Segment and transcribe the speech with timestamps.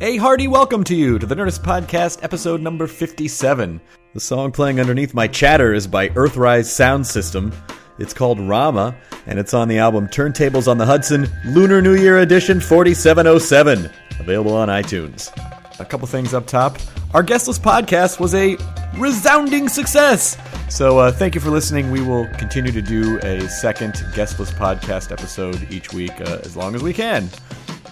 [0.00, 3.80] A hearty welcome to you to the Nerdist Podcast, episode number 57.
[4.14, 7.52] The song playing underneath my chatter is by Earthrise Sound System.
[7.98, 12.18] It's called Rama, and it's on the album Turntables on the Hudson, Lunar New Year
[12.18, 15.30] Edition 4707, available on iTunes.
[15.78, 16.78] A couple things up top.
[17.14, 18.56] Our guestless podcast was a
[18.96, 20.36] resounding success.
[20.68, 21.90] So uh, thank you for listening.
[21.90, 26.74] We will continue to do a second guestless podcast episode each week uh, as long
[26.74, 27.28] as we can.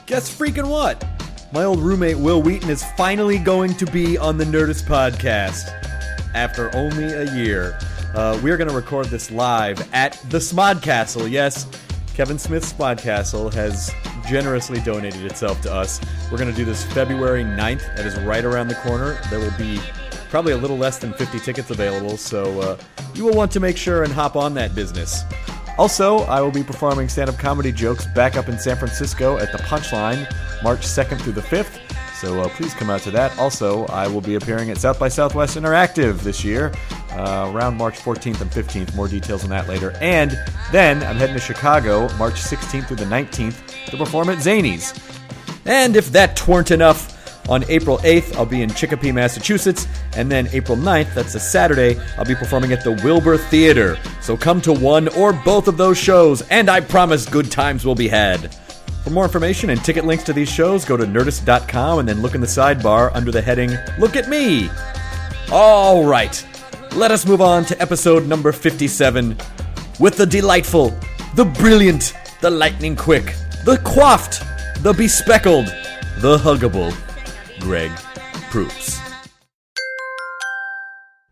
[0.06, 1.04] Guess freaking what?
[1.52, 5.66] My old roommate Wil Wheaton is finally going to be on the Nerdist podcast
[6.32, 7.76] after only a year.
[8.14, 11.28] Uh, we're going to record this live at the SModcastle.
[11.28, 11.66] Yes,
[12.14, 13.92] Kevin Smith's SModcastle has
[14.28, 16.00] generously donated itself to us.
[16.30, 17.96] We're going to do this February 9th.
[17.96, 19.20] That is right around the corner.
[19.28, 19.80] There will be
[20.28, 22.78] probably a little less than 50 tickets available, so uh,
[23.12, 25.24] you will want to make sure and hop on that business.
[25.80, 29.50] Also, I will be performing stand up comedy jokes back up in San Francisco at
[29.50, 30.30] the Punchline
[30.62, 31.80] March 2nd through the 5th.
[32.16, 33.36] So uh, please come out to that.
[33.38, 36.70] Also, I will be appearing at South by Southwest Interactive this year,
[37.12, 38.94] uh, around March 14th and 15th.
[38.94, 39.92] More details on that later.
[40.02, 40.38] And
[40.70, 44.92] then I'm heading to Chicago March 16th through the 19th to perform at Zanies.
[45.64, 50.48] And if that weren't enough, on April 8th, I'll be in Chicopee, Massachusetts, and then
[50.52, 53.98] April 9th, that's a Saturday, I'll be performing at the Wilbur Theater.
[54.20, 57.94] So come to one or both of those shows, and I promise good times will
[57.94, 58.54] be had.
[59.02, 62.34] For more information and ticket links to these shows, go to nerdist.com and then look
[62.34, 64.68] in the sidebar under the heading Look at Me.
[65.50, 66.46] All right,
[66.94, 69.36] let us move on to episode number 57
[69.98, 70.96] with the delightful,
[71.34, 73.34] the brilliant, the lightning quick,
[73.64, 74.40] the coiffed,
[74.82, 75.66] the bespeckled,
[76.20, 76.94] the huggable
[77.60, 77.93] Greg
[78.50, 78.98] Proops.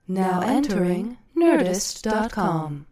[0.06, 2.87] Now entering Nerdist.com.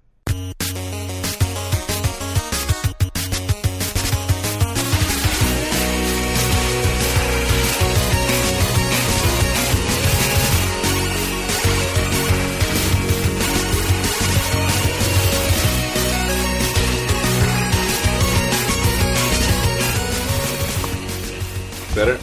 [21.95, 22.19] Better?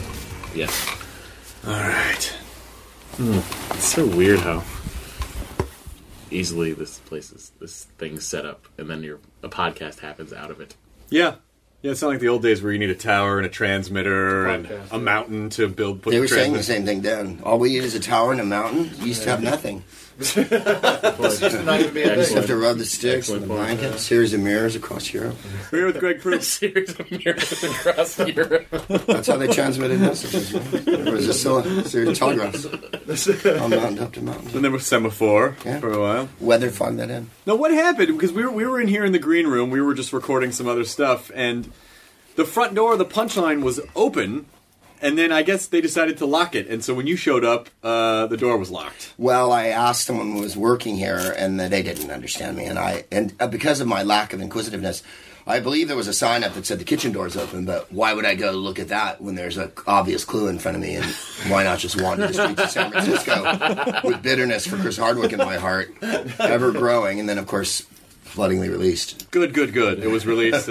[0.54, 0.93] Yes.
[1.66, 2.24] All right.
[3.16, 3.38] Hmm.
[3.74, 4.62] It's so weird how
[6.30, 10.50] easily this place is this thing's set up, and then your a podcast happens out
[10.50, 10.76] of it.
[11.08, 11.36] Yeah.
[11.84, 14.46] Yeah, it's not like the old days where you need a tower and a transmitter
[14.46, 15.02] and Podcast, a yeah.
[15.02, 16.00] mountain to build.
[16.00, 17.40] Put They the were saying the transmitter- same thing down.
[17.44, 18.90] All we need is a tower and a mountain.
[19.00, 19.84] You used to have nothing.
[20.16, 20.36] You just
[22.34, 25.34] have to rub the sticks and the Excellent point, blanket, series of mirrors across Europe.
[25.72, 26.46] We're here with Greg Proops.
[26.60, 28.66] Series of mirrors across Europe.
[29.08, 30.54] That's how they transmitted messages.
[30.54, 30.84] Right?
[30.84, 34.54] There was a sil- series of telegraphs on mountain up to mountain.
[34.54, 35.80] And there was semaphore Yeah.
[35.80, 36.28] for a while.
[36.38, 37.30] Weather fogged that in.
[37.44, 38.12] Now, what happened?
[38.16, 39.70] Because we were we were in here in the green room.
[39.70, 41.72] We were just recording some other stuff, and
[42.36, 44.46] the front door of the punchline was open.
[45.02, 46.66] And then I guess they decided to lock it.
[46.68, 49.12] And so when you showed up, uh, the door was locked.
[49.18, 52.64] Well, I asked someone who was working here, and they didn't understand me.
[52.64, 55.02] And I, and uh, because of my lack of inquisitiveness,
[55.46, 57.66] I believe there was a sign up that said the kitchen door's open.
[57.66, 60.76] But why would I go look at that when there's an obvious clue in front
[60.76, 60.94] of me?
[60.94, 61.04] And
[61.48, 65.38] why not just wander the streets of San Francisco with bitterness for Chris Hardwick in
[65.38, 65.92] my heart,
[66.40, 67.86] ever growing, and then of course,
[68.24, 69.30] floodingly released.
[69.30, 70.02] Good, good, good.
[70.02, 70.70] It was released.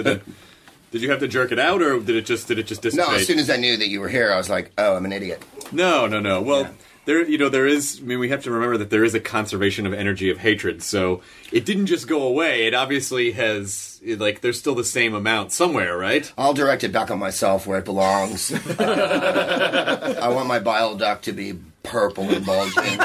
[0.94, 3.08] Did you have to jerk it out, or did it just did it just dissipate?
[3.08, 5.04] No, as soon as I knew that you were here, I was like, oh, I'm
[5.04, 5.42] an idiot.
[5.72, 6.40] No, no, no.
[6.40, 6.70] Well,
[7.04, 7.98] there, you know, there is.
[8.00, 10.84] I mean, we have to remember that there is a conservation of energy of hatred.
[10.84, 11.20] So
[11.50, 12.68] it didn't just go away.
[12.68, 16.32] It obviously has, like, there's still the same amount somewhere, right?
[16.38, 18.52] I'll direct it back on myself where it belongs.
[18.78, 23.00] I want my bile duct to be purple and bulging.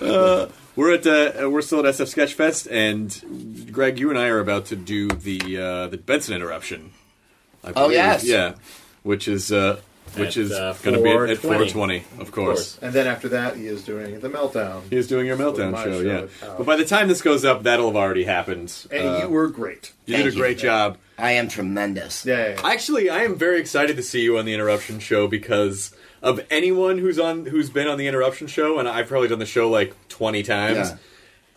[0.00, 4.38] Uh, We're at uh, we're still at SF Sketchfest, and Greg, you and I are
[4.38, 6.92] about to do the uh, the Benson interruption.
[7.64, 7.92] I Oh, believe.
[7.92, 8.24] yes.
[8.24, 8.54] yeah,
[9.02, 9.80] which is uh,
[10.16, 12.00] which At, is uh, going to be at, at 420.
[12.00, 12.78] 420, of course.
[12.80, 14.82] And then after that, he is doing the meltdown.
[14.90, 16.48] He is doing your meltdown show, show yeah.
[16.50, 18.72] at But by the time this goes up, that'll have already happened.
[18.90, 19.92] And Uh, you were great.
[20.06, 20.40] you did a Thank you.
[20.40, 20.98] great job.
[21.18, 22.24] I am tremendous.
[22.24, 22.60] Yeah, yeah, yeah.
[22.68, 26.98] Actually, I am very excited to see you on the interruption show because of anyone
[26.98, 29.94] who's on who's been on the interruption show, and I've probably done the show like
[30.08, 30.90] twenty times.
[30.90, 30.96] Yeah.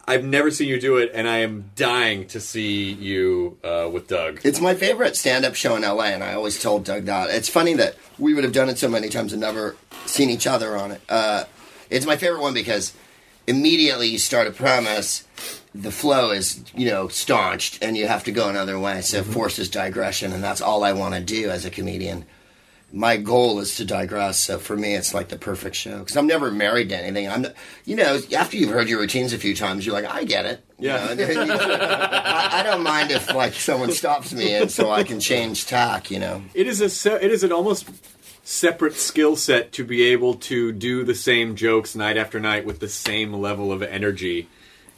[0.05, 4.07] I've never seen you do it, and I am dying to see you uh, with
[4.09, 4.41] Doug.
[4.43, 7.29] It's my favorite stand-up show in LA, and I always told Doug that.
[7.29, 10.45] It's funny that we would have done it so many times and never seen each
[10.45, 11.01] other on it.
[11.07, 11.45] Uh,
[11.89, 12.93] it's my favorite one because
[13.47, 15.25] immediately you start a premise,
[15.73, 19.01] the flow is you know staunched, and you have to go another way.
[19.01, 22.25] So it forces digression, and that's all I want to do as a comedian.
[22.95, 24.37] My goal is to digress.
[24.39, 27.27] So for me, it's like the perfect show because I'm never married to anything.
[27.27, 27.47] I'm,
[27.85, 30.63] you know, after you've heard your routines a few times, you're like, I get it.
[30.77, 30.97] You Yeah.
[31.05, 35.03] know, and then I, I don't mind if like someone stops me and so I
[35.03, 36.11] can change tack.
[36.11, 36.43] You know.
[36.53, 37.89] It is a se- it is an almost
[38.43, 42.79] separate skill set to be able to do the same jokes night after night with
[42.79, 44.47] the same level of energy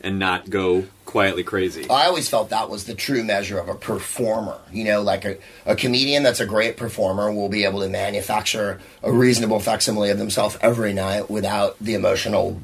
[0.02, 1.90] and not go quietly crazy.
[1.90, 4.60] I always felt that was the true measure of a performer.
[4.72, 8.82] You know, like a, a comedian that's a great performer will be able to manufacture
[9.02, 12.62] a reasonable facsimile of themselves every night without the emotional,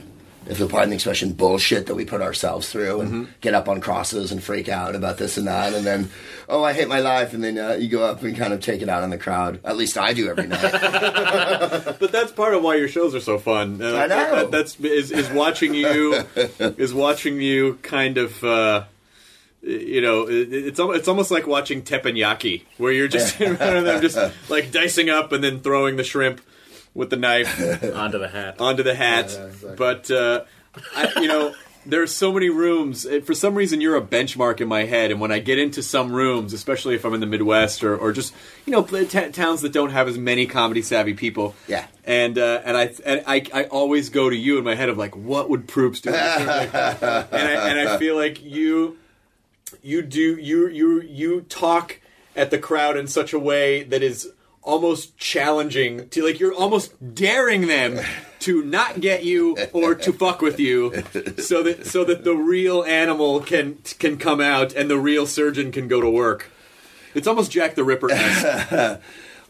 [0.47, 3.79] if you'll pardon the expression, bullshit that we put ourselves through and get up on
[3.79, 5.73] crosses and freak out about this and that.
[5.73, 6.09] And then,
[6.49, 7.33] oh, I hate my life.
[7.33, 9.59] And then uh, you go up and kind of take it out on the crowd.
[9.63, 10.61] At least I do every night.
[12.01, 13.81] But that's part of why your shows are so fun.
[13.81, 14.35] Uh, I know.
[14.35, 16.15] that- that's is, is watching you
[16.59, 18.43] is watching you kind of.
[18.43, 18.83] Uh,
[19.63, 24.01] you know, it's it's almost like watching teppanyaki, where you're just in front of them,
[24.01, 24.17] just
[24.49, 26.41] like dicing up and then throwing the shrimp
[26.93, 27.59] with the knife
[27.95, 28.59] Onto the hat.
[28.59, 29.29] onto the hat.
[29.31, 29.75] Yeah, yeah, exactly.
[29.77, 30.43] But uh,
[30.95, 31.53] I, you know,
[31.85, 33.05] there are so many rooms.
[33.07, 35.09] Uh, For some reason, you're a benchmark in my head.
[35.09, 38.11] And when I get into some rooms, especially if I'm in the Midwest or, or
[38.11, 38.33] just
[38.65, 41.87] you know pl- t- towns that don't have as many comedy savvy people, Yeah.
[42.05, 44.97] And uh, and I and I I always go to you in my head of
[44.97, 46.09] like, what would Proops do?
[46.13, 48.97] and I and I feel like you
[49.81, 51.99] you do you you you talk
[52.35, 54.29] at the crowd in such a way that is
[54.63, 57.99] almost challenging to like you're almost daring them
[58.39, 61.03] to not get you or to fuck with you
[61.37, 65.71] so that so that the real animal can can come out and the real surgeon
[65.71, 66.51] can go to work
[67.15, 68.09] it's almost jack the ripper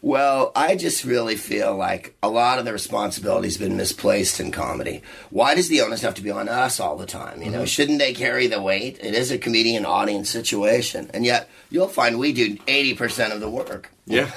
[0.02, 5.00] Well, I just really feel like a lot of the responsibility's been misplaced in comedy.
[5.30, 7.40] Why does the onus have to be on us all the time?
[7.40, 7.66] You know, mm-hmm.
[7.66, 8.98] shouldn't they carry the weight?
[9.00, 11.08] It is a comedian audience situation.
[11.14, 13.92] And yet, you'll find we do 80% of the work.
[14.04, 14.26] Yeah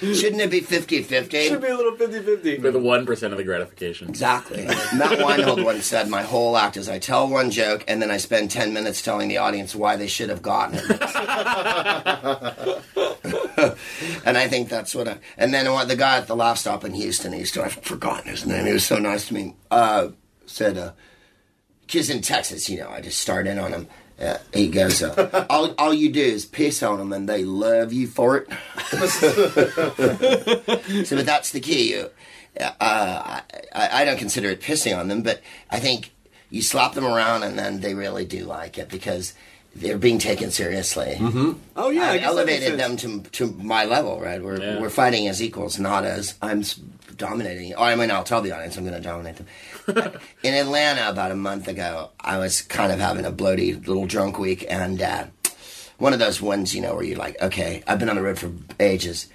[0.00, 1.48] Shouldn't it be 50 50?
[1.48, 4.08] should be a little 50-50 For the 1% of the gratification.
[4.08, 4.64] Exactly.
[4.64, 8.16] Matt Weinhold once said, My whole act is I tell one joke and then I
[8.16, 10.90] spend 10 minutes telling the audience why they should have gotten it.
[14.24, 15.18] and I think that's what I.
[15.36, 18.30] And then the guy at the Laff Stop in Houston, he used to, I've forgotten
[18.30, 20.08] his name, he was so nice to me, uh,
[20.46, 20.92] said, uh,
[21.86, 23.86] Kids in Texas, you know, I just start in on him.
[24.20, 27.92] Uh, he goes, uh, all, all you do is piss on them and they love
[27.92, 28.48] you for it.
[31.06, 32.02] so, but that's the key.
[32.58, 33.42] Uh, I,
[33.72, 36.12] I don't consider it pissing on them, but I think
[36.48, 39.34] you slap them around and then they really do like it because
[39.80, 41.16] they're being taken seriously.
[41.76, 44.42] oh yeah I I guess that makes elevated them to to my level, right?
[44.42, 44.80] We're Yeah.
[44.80, 46.62] we're fighting as equals, not as I'm
[47.16, 47.74] dominating.
[47.74, 49.46] Oh, I mean, I'll tell the audience I'm going to dominate them.
[50.42, 54.38] In Atlanta, about a month ago, I was kind of having a bloaty little drunk
[54.38, 55.24] week, and uh,
[55.98, 58.38] one of those ones, you know, where you're like, okay, I've been on the road
[58.38, 59.28] for ages,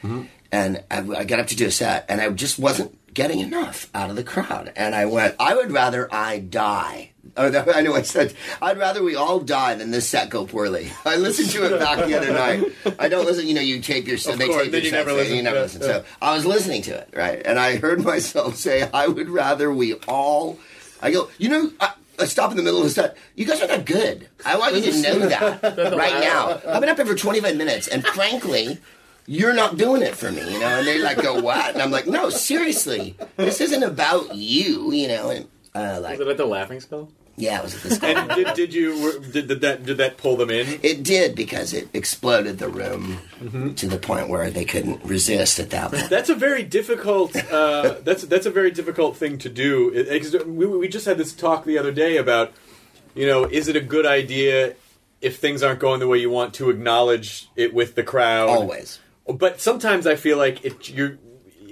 [0.52, 3.90] and I, I got up to do a set, and I just wasn't getting enough
[3.96, 7.12] out of the crowd, and I went, I would rather I die.
[7.38, 10.46] Oh, that- I know I said I'd rather we all die than this set go
[10.46, 10.92] poorly.
[11.06, 12.64] I listened to it back the other night.
[13.00, 13.48] I don't listen.
[13.48, 14.34] You know, you tape your set.
[14.34, 15.36] Of They course, tape your you never listen.
[15.38, 15.82] You never listen.
[15.82, 19.72] So I was listening to it right, and I heard myself say, "I would rather
[19.74, 20.60] we all."
[21.02, 21.72] I go, you know.
[21.80, 23.18] I, I stop in the middle of the set.
[23.36, 24.28] You guys are not good.
[24.46, 25.64] I want you to know that
[25.98, 26.62] right now.
[26.68, 28.78] I've been up here for 25 minutes, and frankly,
[29.26, 30.68] you're not doing it for me, you know.
[30.68, 31.74] And they like go, what?
[31.74, 35.32] And I'm like, no, seriously, this isn't about you, you know.
[35.32, 37.10] And uh, like, Was it at the Laughing Skull?
[37.38, 38.18] Yeah, it was at this club.
[38.18, 40.80] And did, did you did, did that did that pull them in?
[40.84, 43.74] It did because it exploded the room Mm-hmm.
[43.74, 46.10] to the point where they couldn't resist at that point.
[46.10, 47.36] That's a very difficult.
[47.36, 49.90] Uh, that's that's a very difficult thing to do.
[49.90, 52.52] It- it- we, we just had this talk the other day about,
[53.16, 54.76] you know, is it a good idea
[55.22, 58.50] if things aren't going the way you want to acknowledge it with the crowd?
[58.50, 59.00] Always.
[59.28, 61.18] But sometimes I feel like it you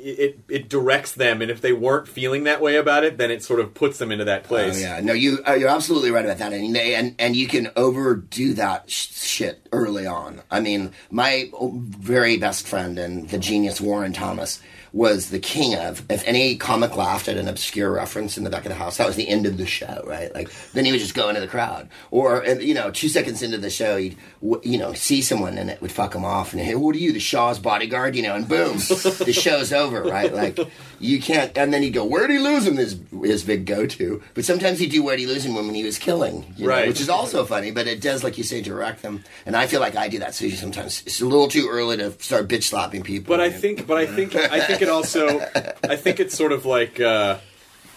[0.03, 3.43] it it directs them, and if they weren't feeling that way about it, then it
[3.43, 4.77] sort of puts them into that place.
[4.77, 7.47] Oh, yeah, no, you uh, you're absolutely right about that, and they, and and you
[7.47, 10.41] can overdo that sh- shit early on.
[10.49, 14.61] I mean, my very best friend and the genius Warren Thomas
[14.93, 18.65] was the king of if any comic laughed at an obscure reference in the back
[18.65, 20.33] of the house, that was the end of the show, right?
[20.33, 23.41] Like then he would just go into the crowd, or uh, you know, two seconds
[23.41, 24.17] into the show, he'd
[24.63, 27.11] you know see someone and it would fuck him off, and hey, what are you,
[27.11, 28.15] the Shah's bodyguard?
[28.15, 30.33] You know, and boom, the show's over, right?
[30.33, 30.59] Like
[30.99, 32.77] you can't, and then he'd go, where'd he lose him?
[32.77, 35.83] His his big go to, but sometimes he'd do where'd he lose him when he
[35.83, 36.87] was killing, you know, Right.
[36.87, 39.79] which is also funny, but it does, like you say, direct them, and I feel
[39.79, 40.33] like I do that.
[40.35, 43.35] So sometimes it's a little too early to start bitch slapping people.
[43.35, 45.39] But I think, but I think, I think it also,
[45.83, 47.37] I think it's sort of like uh,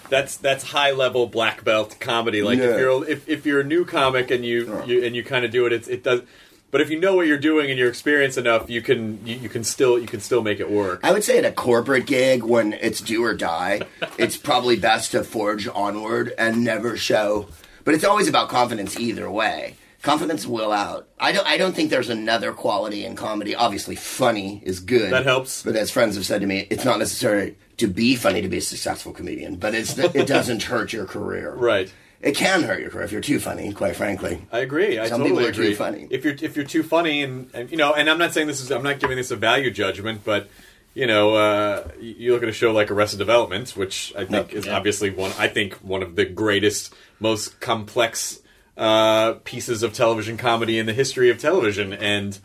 [0.08, 2.42] that's that's high level black belt comedy.
[2.42, 2.64] Like Yeah.
[2.74, 5.50] if you're if, if you're a new comic and you, you and you kind of
[5.50, 6.22] do it, it's, it does.
[6.70, 9.48] But if you know what you're doing and you're experienced enough, you can you, you
[9.50, 11.00] can still you can still make it work.
[11.02, 13.82] I would say at a corporate gig when it's do or die,
[14.18, 17.48] it's probably best to forge onward and never show.
[17.84, 19.76] But it's always about confidence either way.
[20.02, 21.08] Confidence will out.
[21.20, 21.46] I don't.
[21.46, 23.54] I don't think there's another quality in comedy.
[23.54, 25.12] Obviously, funny is good.
[25.12, 25.62] That helps.
[25.62, 28.58] But as friends have said to me, it's not necessary to be funny to be
[28.58, 29.56] a successful comedian.
[29.56, 31.54] But it's it doesn't hurt your career.
[31.56, 31.92] Right.
[32.20, 33.72] It can hurt your career if you're too funny.
[33.72, 34.46] Quite frankly.
[34.52, 34.96] I agree.
[34.98, 35.74] I Some totally people are too agree.
[35.74, 36.06] funny.
[36.10, 38.60] If you're if you're too funny and, and you know, and I'm not saying this
[38.60, 40.48] is I'm not giving this a value judgment, but
[40.94, 44.58] you know, uh, you look at a show like Arrested Development, which I think No.
[44.58, 45.32] is obviously one.
[45.38, 48.40] I think one of the greatest, most complex
[48.76, 52.38] uh, pieces of television comedy in the history of television, and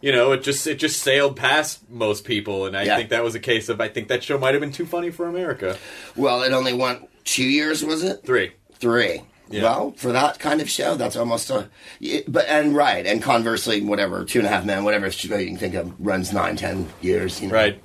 [0.00, 2.96] you know, it just it just sailed past most people, and I Yeah.
[2.96, 5.10] think that was a case of I think that show might have been too funny
[5.10, 5.78] for America.
[6.14, 8.22] Well, it only went two years, was it?
[8.24, 8.52] Three.
[8.78, 9.22] Three.
[9.48, 9.62] Yeah.
[9.62, 11.68] Well, for that kind of show, that's almost a.
[12.28, 15.56] But and right, and conversely, whatever Two and a Half Men, whatever show you can
[15.56, 17.40] think of, runs nine, ten years.
[17.40, 17.54] You know?
[17.54, 17.80] Right.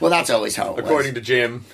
[0.00, 1.20] Well, that's always how it According was.
[1.22, 1.64] to Jim,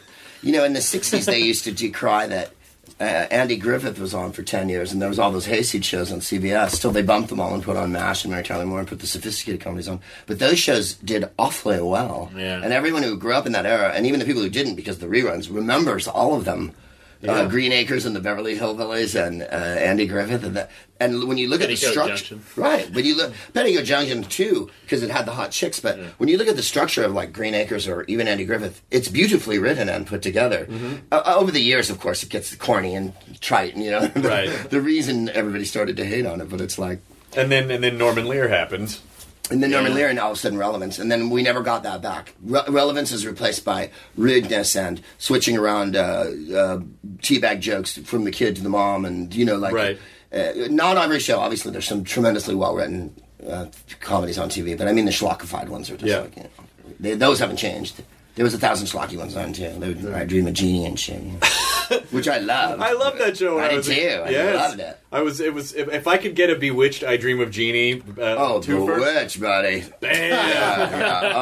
[0.42, 2.52] you know, in the '60s, they used to decry that
[3.00, 6.12] uh, Andy Griffith was on for ten years, and there was all those hayseed shows
[6.12, 6.80] on CBS.
[6.80, 9.00] Till they bumped them all and put on MASH and Mary Tyler Moore and put
[9.00, 10.00] the sophisticated comedies on.
[10.26, 12.60] But those shows did awfully well, Yeah.
[12.62, 14.96] and everyone who grew up in that era, and even the people who didn't because
[14.96, 16.72] of the reruns, remembers all of them.
[17.28, 20.70] Uh, Green Acres and the Beverly Hillbillies and uh, Andy Griffith and that.
[21.00, 22.88] And when you look at the structure, right?
[22.90, 25.80] When you look Petticoat Junction too, because it had the hot chicks.
[25.80, 28.80] But when you look at the structure of like Green Acres or even Andy Griffith,
[28.90, 30.66] it's beautifully written and put together.
[30.66, 30.94] Mm-hmm.
[31.10, 33.74] Uh, over the years, of course, it gets corny and trite.
[33.74, 34.70] And, you know, the, Right.
[34.70, 37.00] the reason everybody started to hate on it, but it's like.
[37.36, 38.98] and then and then Norman Lear happened.
[39.50, 41.82] And then Norman Lear and all of a sudden relevance, and then we never got
[41.82, 42.34] that back.
[42.42, 46.78] Re- relevance is replaced by rudeness and switching around uh, uh,
[47.18, 49.98] teabag jokes from the kid to the mom, and you know, like Right.
[50.32, 51.40] uh, not every show.
[51.40, 53.14] Obviously, there's some tremendously well written
[53.46, 53.66] uh,
[54.00, 56.20] comedies on TV, but I mean the schlockified ones are just Yeah.
[56.20, 56.48] like you know,
[57.00, 58.02] they, those haven't changed.
[58.36, 59.70] There was a thousand schlocky ones on too.
[59.78, 61.38] They I Dream of Jeannie and shit, you know.
[62.10, 62.80] which I love.
[62.80, 63.58] I love that show.
[63.58, 64.22] I I, did was a- too.
[64.24, 64.56] I Yes.
[64.68, 65.00] loved it.
[65.12, 65.40] I was.
[65.40, 65.72] It was.
[65.74, 68.00] If, if I could get a Bewitched, I Dream of Jeannie.
[68.18, 69.84] Uh, Oh, twofer, Bewitched, buddy.
[70.00, 70.14] Bam!
[70.54, 71.32] Yeah.
[71.34, 71.38] Oh,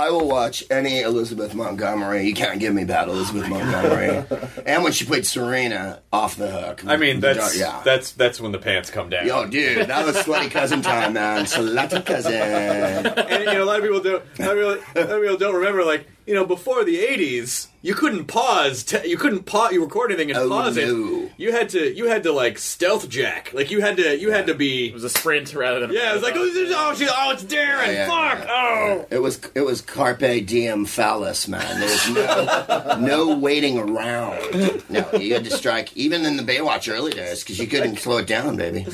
[0.00, 2.26] I, I will watch any Elizabeth Montgomery.
[2.26, 4.24] You can't give me bad Elizabeth Montgomery.
[4.66, 6.84] and when she played Serena, off the hook.
[6.86, 7.80] I mean, that's yeah.
[7.84, 9.26] that's that's when the pants come down.
[9.26, 11.44] Yo, dude, that was slutty cousin time, man.
[11.46, 12.34] Slutty cousin.
[12.34, 14.22] and you know, a lot of people don't.
[14.38, 15.84] A lot of people, a lot of people don't remember.
[15.84, 18.82] Like you know, before the '80s, you couldn't pause.
[18.82, 19.72] Te- you couldn't pause.
[19.72, 20.82] You record anything and Oh, pause no.
[20.82, 21.32] it.
[21.36, 21.94] You had to.
[21.94, 23.52] You had to like stealth jack.
[23.54, 24.18] Like you had to.
[24.18, 24.88] You had to be.
[24.88, 25.92] It was a sprint rather than.
[25.92, 27.90] Yeah, it was like, oh, there's- oh, she, oh, it's Darrin.
[27.92, 28.44] Yeah, Fuck.
[28.44, 28.50] yeah.
[28.50, 29.06] Oh.
[29.10, 31.80] It was it was carpe diem phallus, man.
[31.80, 34.82] There was no no waiting around.
[34.90, 38.16] No, you had to strike even in the Baywatch early days because you couldn't slow
[38.18, 38.84] it down, baby.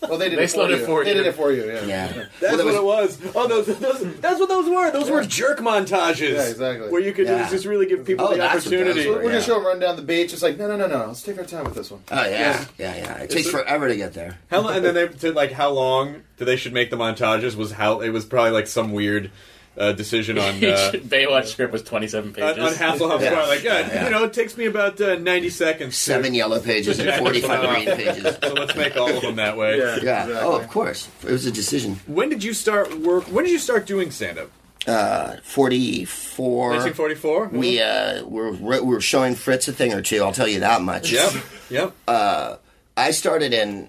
[0.00, 0.86] Well, they did They it for slowed it you.
[0.86, 1.66] for They did it for you.
[1.66, 1.84] Yeah.
[1.84, 2.06] Yeah,
[2.40, 3.18] That's Well, there what it was.
[3.34, 4.90] Oh, those, those, that's what those were.
[4.92, 6.34] Those were jerk montages.
[6.34, 6.88] Yeah, exactly.
[6.90, 7.48] Where you could Yeah.
[7.50, 9.08] just really give people Oh, the that's what those opportunity.
[9.10, 9.16] were.
[9.16, 10.32] We're gonna show them run down the beach.
[10.32, 11.06] It's like, no, no, no, no.
[11.06, 12.02] Let's take our time with this one.
[12.10, 13.18] Oh yeah, yeah, yeah.
[13.18, 14.38] It takes forever to get there.
[14.50, 14.76] How long?
[14.76, 17.56] And then they to like how long do they should make the montages?
[17.56, 19.30] Was how it was probably like some weird
[19.78, 20.54] uh, decision on.
[20.64, 22.58] Uh, Baywatch script was 27 pages.
[22.58, 23.30] on Hasselhoff Yeah.
[23.30, 24.04] Square, like yeah, Yeah.
[24.04, 25.94] you know, it takes me about uh, ninety seconds.
[25.94, 28.36] to- Seven yellow pages and forty-five green pages.
[28.42, 29.78] So let's make all of them that way.
[29.78, 29.84] Yeah.
[29.84, 29.96] Yeah.
[29.96, 30.34] Exactly.
[30.36, 31.08] Oh, of course.
[31.22, 32.00] It was a decision.
[32.06, 33.24] When did you start work?
[33.24, 34.50] When did you start doing stand up?
[34.86, 36.70] uh, 44.
[36.70, 37.48] 1944.
[37.48, 40.22] We uh, were we were showing Fritz a thing or two.
[40.22, 41.12] I'll tell you that much.
[41.12, 41.32] Yep.
[41.70, 41.94] Yep.
[42.96, 43.88] I started in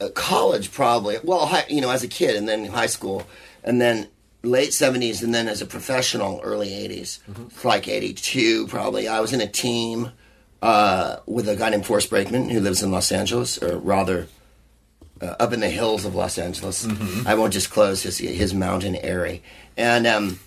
[0.00, 1.16] uh, college, probably.
[1.24, 3.26] Well, high, you know, as a kid, and then high school,
[3.64, 4.08] and then
[4.46, 7.18] late seventies, and then as a professional, early 80s
[7.64, 9.08] like eighty two, probably.
[9.08, 10.12] I was in a team
[10.62, 14.28] uh, with a guy named Forrest Brakeman who lives in Los Angeles, or rather.
[15.18, 16.86] Uh, up in the hills of Los Angeles,
[17.24, 19.40] I won't disclose his his mountain area,
[19.74, 20.38] and um,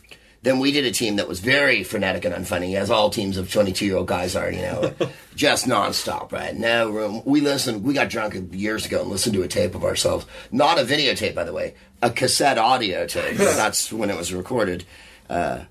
[0.42, 3.52] then we did a team that was very frenetic and unfunny, as all teams of
[3.52, 4.94] 22 year old guys are, you know,
[5.36, 6.56] just nonstop, right?
[6.56, 7.22] No room.
[7.26, 10.26] We listened, we got drunk years ago and listened to a tape of ourselves.
[10.52, 13.38] Not a videotape, by the way, a cassette audio tape.
[13.38, 14.86] That's when it was recorded.
[15.30, 15.66] Uh,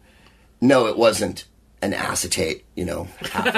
[0.61, 1.45] no, it wasn't
[1.81, 3.47] an acetate, you know, half.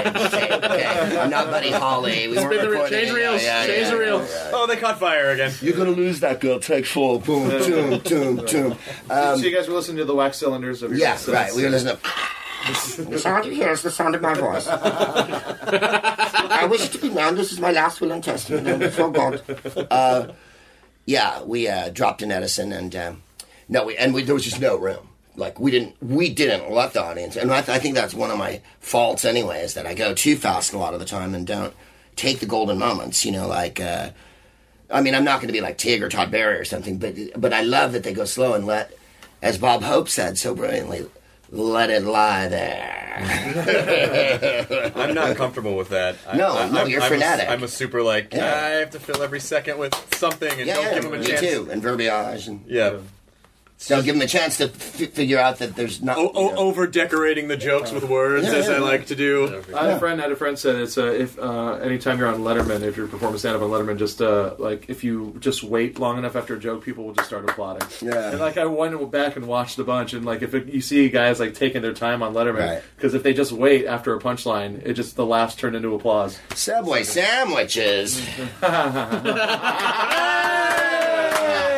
[0.70, 1.16] Okay.
[1.18, 2.28] I'm not Buddy Holly.
[2.28, 4.18] We weren't Spin the reel, recording- change reels, yeah, yeah, change yeah, the reel.
[4.20, 4.50] yeah, yeah.
[4.54, 5.52] Oh, they caught fire again.
[5.60, 6.58] You're gonna lose that girl.
[6.60, 7.20] Take four.
[7.20, 8.76] Boom, boom, boom, boom.
[9.08, 11.28] so you guys were listening to the wax cylinders of your Yeah, headsets.
[11.28, 11.54] right.
[11.54, 11.96] We were listening.
[11.96, 13.02] To...
[13.04, 14.66] the sound you hear is the sound of my voice.
[14.68, 17.34] I wish to be known.
[17.36, 18.66] This is my last will and testament.
[18.68, 19.42] And before God.
[19.90, 20.28] Uh,
[21.06, 23.22] yeah, we uh, dropped in Edison, and um,
[23.68, 25.08] no, we and we, there was just no room.
[25.36, 28.30] Like we didn't, we didn't let the audience, and I, th- I think that's one
[28.30, 31.34] of my faults anyway, is that I go too fast a lot of the time
[31.34, 31.72] and don't
[32.16, 33.24] take the golden moments.
[33.24, 33.80] You know, like.
[33.80, 34.10] Uh,
[34.92, 37.14] I mean, I'm not going to be like Tig or Todd Barry or something, but
[37.36, 38.92] but I love that they go slow and let,
[39.40, 41.06] as Bob Hope said so brilliantly,
[41.48, 42.96] let it lie there.
[44.96, 46.16] I'm not comfortable with that.
[46.28, 47.46] I, No, I, no, I'm, you're I'm frenetic.
[47.46, 48.34] A, I'm a super like.
[48.34, 48.46] Yeah.
[48.52, 51.18] I have to fill every second with something and yeah, don't yeah, give them a
[51.18, 51.40] me chance.
[51.40, 51.68] too.
[51.70, 52.98] And verbiage, and Yeah.
[53.88, 56.18] Don't give them a chance to f- figure out that there's not.
[56.18, 58.84] O- you o- know- over decorating the jokes with words, Yeah, as yeah, I yeah.
[58.84, 59.62] like to do.
[59.74, 60.20] I had a friend.
[60.20, 63.06] I had a friend said it's uh, if uh, anytime you're on Letterman, if you're
[63.08, 66.54] performing stand up on Letterman, just uh, like if you just wait long enough after
[66.54, 67.88] a joke, people will just start applauding.
[68.02, 68.30] Yeah.
[68.32, 71.08] And like I went back and watched a bunch, and like if it, you see
[71.08, 72.82] guys like taking their time on Letterman, Right.
[72.96, 76.38] because if they just wait after a punchline, it just the laughs turn into applause.
[76.54, 78.20] Subway sandwiches.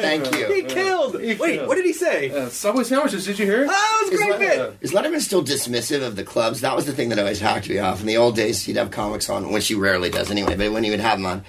[0.00, 0.46] Thank you.
[0.46, 0.64] He you.
[0.64, 1.14] killed.
[1.14, 1.68] Wait, killed.
[1.68, 2.30] what did he say?
[2.30, 3.64] Uh, Subway sandwiches, did you hear?
[3.64, 4.76] Oh, that was a great Is bit.
[4.80, 6.60] Is Letterman still dismissive of the clubs?
[6.60, 8.00] That was the thing that always hacked me off.
[8.00, 10.84] In the old days, he'd have comics on, which he rarely does anyway, but when
[10.84, 11.44] he would have them on,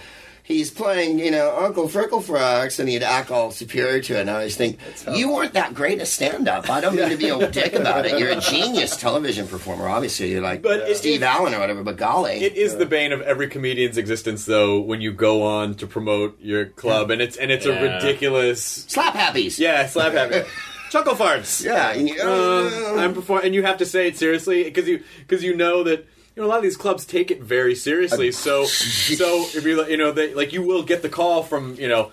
[0.50, 4.22] he's playing, you know, Uncle Fricklefrox, and he'd act all superior to it.
[4.22, 4.80] And I always think,
[5.16, 6.70] you weren't that great a stand up.
[6.70, 8.20] I don't mean to be a dick about it.
[8.20, 10.32] You're a genius television performer, obviously.
[10.32, 12.42] You're like But Steve it- Allen or whatever, but golly.
[12.42, 16.38] It is the bane of every comedian's existence, though, when you go on to promote
[16.42, 18.62] your club, and it's and it's a ridiculous.
[18.90, 19.60] Slap happies.
[19.60, 20.42] Yeah, slap happy.
[20.90, 21.64] Chuckle farts.
[21.64, 21.92] Yeah.
[21.92, 25.44] And you, Uh, I'm perform- and you have to say it seriously because you because
[25.44, 26.08] you know that
[26.40, 28.30] you know a lot of these clubs take it very seriously.
[28.30, 31.76] Uh, so so if you you know they like you will get the call from
[31.76, 32.12] you know.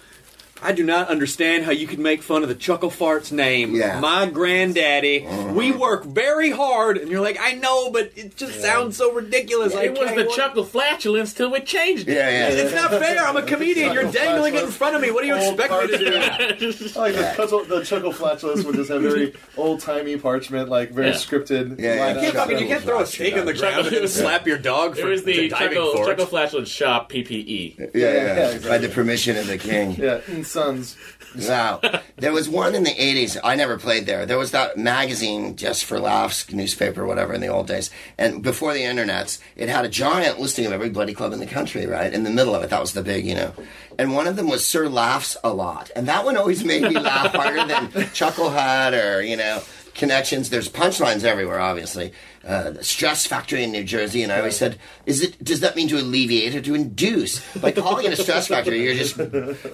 [0.63, 3.75] I do not understand how you can make fun of the Chuckle Farts name.
[3.75, 3.93] Yeah.
[3.93, 4.01] Uh-huh.
[4.01, 5.27] My granddaddy.
[5.53, 9.75] We work very hard, and you're like, I know, but it just sounds so ridiculous.
[9.75, 12.15] I It was the work- chuckle flatulence till we changed it.
[12.15, 12.49] yeah, yeah.
[12.49, 13.25] It's not fair.
[13.27, 13.93] I'm a comedian.
[13.93, 15.11] You're dangling it in front of me.
[15.11, 16.71] What do you Old expect me to do?
[17.01, 21.09] like the, chuckle, the chuckle flatulence would just have very old timey parchment, like very
[21.09, 21.15] Yeah.
[21.15, 21.79] scripted.
[21.79, 22.01] Yeah, yeah.
[22.05, 24.59] line You can't, fucking, you can't throw a steak on the ground and slap your
[24.59, 27.11] dog It for was the diving chuckle, for chuckle flatulence shop.
[27.13, 27.79] PPE.
[27.79, 28.51] Yeah, yeah.
[28.53, 29.97] Yeah, By the permission of the king.
[29.97, 30.97] Yeah, and sons.
[31.37, 31.81] Wow.
[32.17, 33.37] There was one in the 80s.
[33.45, 34.25] I never played there.
[34.25, 37.91] There was that magazine, Just for Laughs, newspaper, whatever, in the old days.
[38.17, 41.47] And before the internets, it had a giant listing of every bloody club in the
[41.47, 42.13] country, right?
[42.13, 43.53] In the middle of it, that was the big, you know.
[43.99, 45.91] And one of them was Sir Laughs a Lot.
[45.97, 49.63] And that one always made me laugh harder than Chuckle Hut or, you know,
[49.95, 50.51] Connections.
[50.51, 52.13] There's punchlines everywhere, obviously.
[52.47, 55.43] Uh, the Stress Factory in New Jersey, and I always said, "Is it?
[55.43, 58.95] Does that mean to alleviate or to induce?" By calling it a stress factory, you're
[58.95, 59.17] just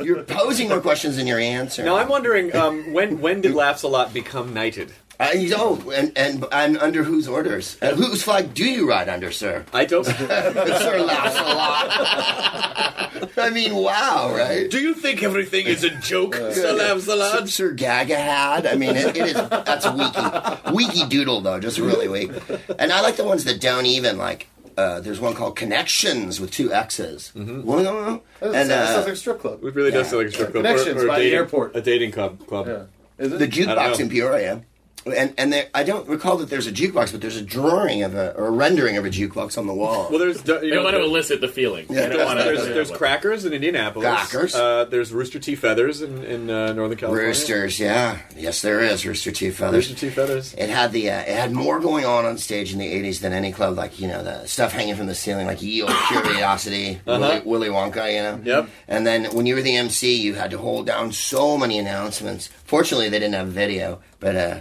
[0.02, 1.84] you're posing more questions than you're answering.
[1.84, 4.90] Now I'm wondering um, when when did Laughs a Lot become knighted?
[5.20, 7.76] Uh, you don't, and, and and under whose orders?
[7.80, 9.64] And whose flag do you ride under, sir?
[9.72, 10.04] I don't.
[10.06, 13.30] sir laughs a lot.
[13.38, 14.68] I mean, wow, right?
[14.70, 17.48] Do you think everything is a joke, Sir Laughs a Sir, Lot?
[17.48, 18.66] Sir Gaga had.
[18.66, 19.34] I mean, it, it is.
[19.34, 22.30] That's weaky, weaky doodle though, just really weak.
[22.78, 24.48] And I like the ones that don't even like.
[24.76, 27.30] Uh, there's one called Connections with two X's.
[27.36, 27.62] Mm-hmm.
[27.62, 29.62] One of them, That and sounds uh, like a strip club.
[29.62, 30.64] It really does sound like a strip club.
[30.64, 31.76] Connections or, or a by the dating, airport.
[31.76, 32.46] A dating club.
[32.46, 32.66] club.
[32.66, 32.84] Yeah.
[33.18, 33.38] Is it?
[33.38, 34.64] the I don't jukebox in Peoria.
[35.04, 38.14] And and there, I don't recall that there's a jukebox, but there's a drawing of
[38.14, 40.08] a or a rendering of a jukebox on the wall.
[40.10, 41.86] Well, there's you They know, want to elicit the feeling.
[41.90, 42.44] Yeah, They don't want to.
[42.44, 44.06] there's, there's crackers in Indianapolis.
[44.06, 44.54] Crackers.
[44.54, 45.56] Uh, there's Rooster T.
[45.56, 47.26] Feathers in, in uh, Northern California.
[47.26, 49.50] Roosters, yeah, yes, there is Rooster T.
[49.50, 49.88] Feathers.
[49.90, 50.10] Rooster T.
[50.14, 50.54] Feathers.
[50.54, 53.32] It had the uh, it had more going on on stage in the '80s than
[53.32, 53.76] any club.
[53.76, 58.12] Like you know the stuff hanging from the ceiling, like Yield, Curiosity, Willy, Willy Wonka.
[58.14, 58.28] You know.
[58.34, 58.38] Uh-huh.
[58.44, 58.68] Yep.
[58.88, 62.48] And then when you were the MC, you had to hold down so many announcements.
[62.64, 64.60] Fortunately, they didn't have video, but uh,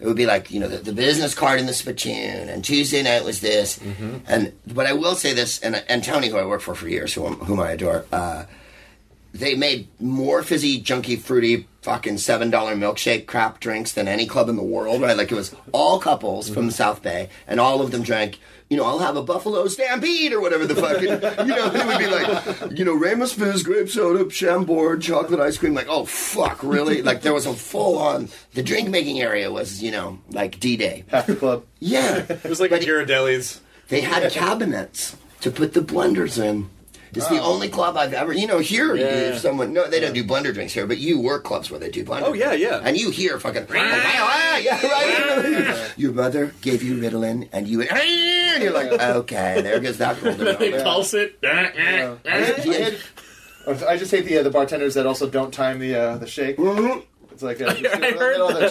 [0.00, 3.02] it would be like you know the, the business card in the spittoon, and Tuesday
[3.02, 3.78] night was this,
[4.26, 7.14] and but I will say this, and and Tony, who I worked for for years,
[7.14, 8.06] whom, whom I adore.
[8.12, 8.44] Uh,
[9.32, 14.48] they made more fizzy, junky, fruity, fucking seven dollar milkshake crap drinks than any club
[14.48, 15.00] in the world.
[15.02, 15.16] Right?
[15.16, 18.38] Like it was all couples from the South Bay, and all of them drank.
[18.68, 21.08] You know, I'll have a Buffalo Stampede or whatever the fucking.
[21.48, 25.58] You know, it would be like, you know, Ramos Fizz, grape soda, Chambord, chocolate ice
[25.58, 25.74] cream.
[25.74, 27.02] Like, oh fuck, really?
[27.10, 28.28] Like there was a full on.
[28.54, 31.04] The drink making area was, you know, like D Day.
[31.08, 31.64] Half the club.
[31.80, 33.60] Yeah, It was like a Ghirardelli's.
[33.88, 36.70] they had cabinets to put the blenders in.
[37.14, 37.52] It's the Oh.
[37.54, 40.72] only club I've ever, you know, here, if someone, no, they don't do blender drinks
[40.72, 42.80] here, but you work clubs where they do blender Oh, yeah, yeah.
[42.84, 45.92] And you hear fucking, oh, ah, yeah, right.
[45.96, 49.98] Your mother gave you Ritalin, and you went, ah, and you're like, okay, there goes
[49.98, 51.38] that cool They pulse it.
[51.44, 52.16] Ah,
[53.86, 56.56] I just hate the uh, the bartenders that also don't time the uh, the shake.
[56.56, 57.00] Mm-hmm.
[57.42, 58.66] It's like uh, just, I heard all the-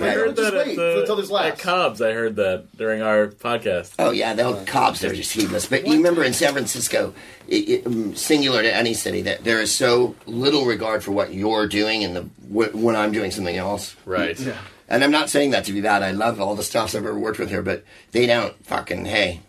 [0.00, 1.60] I heard that at, wait the, until there's at laughs.
[1.60, 2.00] Cobb's.
[2.02, 3.94] I heard that during our podcast.
[3.98, 5.00] Oh yeah, they'll cops.
[5.00, 5.66] They're just heedless.
[5.66, 7.12] But you remember in San Francisco,
[7.48, 11.34] it, it, um, singular to any city, that there is so little regard for what
[11.34, 13.96] you're doing and the when I'm doing something else.
[14.04, 14.38] Right.
[14.38, 14.58] Yeah.
[14.88, 16.02] And I'm not saying that to be bad.
[16.02, 19.40] I love all the staffs I've ever worked with here, but they don't fucking hey.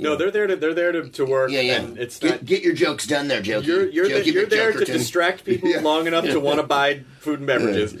[0.00, 1.50] No, they're there to they're there to, to work.
[1.50, 1.80] Yeah, yeah.
[1.80, 2.44] And it's get, not.
[2.44, 3.66] get your jokes done there, Jokey.
[3.66, 5.80] You're you're, the, you're there to distract people Yeah.
[5.80, 7.94] long enough to want to buy food and beverages.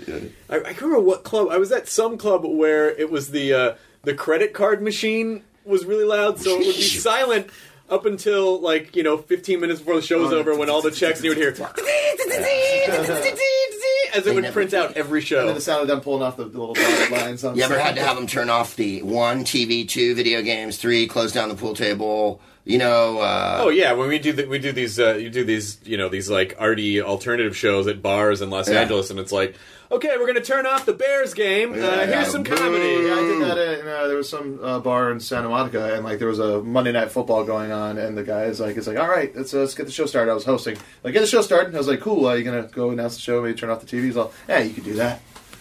[0.48, 1.48] I, I can't remember what club.
[1.50, 5.84] I was at some club where it was the uh, the credit card machine was
[5.84, 7.48] really loud, so it would be silent
[7.90, 10.90] up until like you know 15 minutes before the show was over when all the
[10.90, 11.50] checks and you would hear
[14.12, 15.46] as it would never print out every And show.
[15.46, 17.78] then the sound of them pulling off the, the little dotted lines on You ever
[17.78, 21.48] had to have them turn off the one TV, two video games, three close down
[21.48, 22.40] the pool table?
[22.64, 23.18] You know.
[23.20, 25.96] Uh, Oh yeah, when we do the, we do these uh, you do these you
[25.96, 28.80] know these like arty alternative shows at bars in Los Yeah.
[28.80, 29.54] Angeles, and it's like
[29.90, 31.72] okay, we're gonna turn off the Bears game.
[31.72, 32.54] Uh, Yeah, here's some boo.
[32.56, 32.78] comedy.
[33.06, 33.58] Yeah, I did that.
[33.58, 36.62] At, uh, there was some uh, bar in Santa Monica, and like there was a
[36.62, 39.52] Monday Night Football going on, and the guy is like, "It's like, all right, let's
[39.54, 41.66] uh, let's get the show started." I was hosting, like, get the show started.
[41.68, 43.42] And I was like, "Cool, are you gonna go announce the show?
[43.42, 45.20] Maybe turn off the TV?" He's all, "Yeah, you could do that."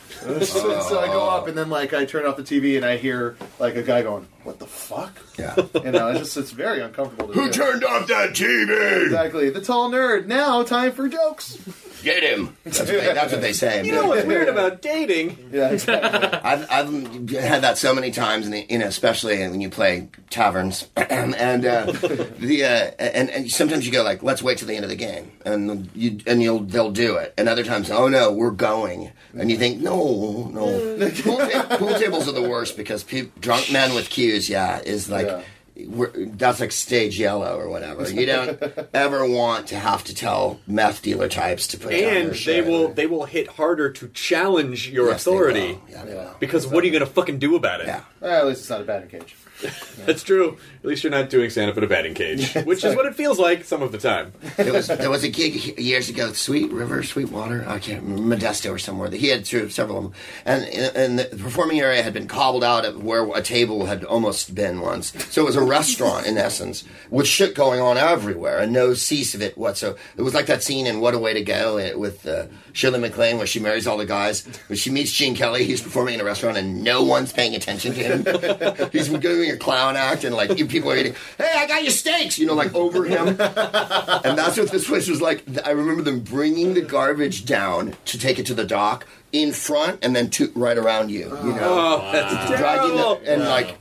[0.20, 0.42] so,
[0.82, 3.38] so I go up, and then like I turn off the TV, and I hear
[3.58, 5.56] like a guy going, "What the fuck?" yeah.
[5.76, 7.28] You know, it's just it's very uncomfortable.
[7.28, 7.52] To Who do.
[7.54, 9.04] turned off that TV?
[9.06, 10.26] Exactly, the tall nerd.
[10.28, 11.58] Now, time for jokes.
[12.04, 12.56] Get him.
[12.64, 13.86] That's what they, that's what they say.
[13.86, 15.50] You know what's weird about dating?
[15.52, 16.40] Yeah, exactly.
[16.40, 20.10] I've, I've had that so many times, in the, you know, especially when you play
[20.30, 24.76] taverns, and uh, the uh, and, and sometimes you go like, "Let's wait till the
[24.76, 28.08] end of the game," and you and you'll they'll do it, and other times, "Oh
[28.08, 32.78] no, we're going," and you think, "No, no." pool, ta- pool tables are the worst
[32.78, 35.28] because peop drunk men with cues, yeah, is like.
[35.28, 35.42] Yeah.
[35.88, 38.10] We're, that's like stage yellow or whatever.
[38.10, 38.62] You don't
[38.94, 42.36] ever want to have to tell meth dealer types to put down And their they
[42.38, 42.66] shit.
[42.68, 45.82] will they will hit harder to challenge your Yes, they authority will.
[45.90, 46.36] Yeah, they will.
[46.40, 47.88] because what are you gonna fucking do about it?
[47.88, 48.04] Yeah.
[48.20, 49.36] Well, at least it's not a batting cage.
[50.06, 50.58] That's true.
[50.80, 53.16] At least you're not doing stand up in a batting cage, which is what it
[53.16, 54.34] feels like some of the time.
[54.56, 58.72] There was there was a gig years ago, Sweet River, Sweetwater, I can't remember, Modesto
[58.72, 59.10] or somewhere.
[59.12, 60.14] He had two, several of them,
[60.46, 60.64] and
[60.96, 64.80] and the performing area had been cobbled out of where a table had almost been
[64.82, 65.14] once.
[65.30, 69.36] So it was a restaurant in essence, with shit going on everywhere and no cease
[69.36, 69.98] of it whatsoever.
[70.18, 73.00] It was like that scene in What a Way to Go eh, with uh, Shirley
[73.00, 74.46] MacLaine where she marries all the guys.
[74.68, 77.94] When she meets Gene Kelly, he's performing in a restaurant and no one's paying attention
[77.94, 78.90] to him.
[78.92, 81.16] he's doing a clown act and like people are eating.
[81.38, 83.28] Hey, I got your steaks, you know, like over him.
[83.30, 85.44] And that's what this place was like.
[85.66, 90.04] I remember them bringing the garbage down to take it to the dock in front
[90.04, 91.30] and then to right around you.
[91.44, 91.60] You know,
[92.02, 93.16] Oh, that's dragging terrible.
[93.20, 93.78] the, and like.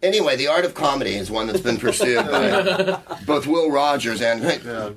[0.00, 4.40] Anyway, the art of comedy is one that's been pursued by both Will Rogers and
[4.64, 4.90] Yeah.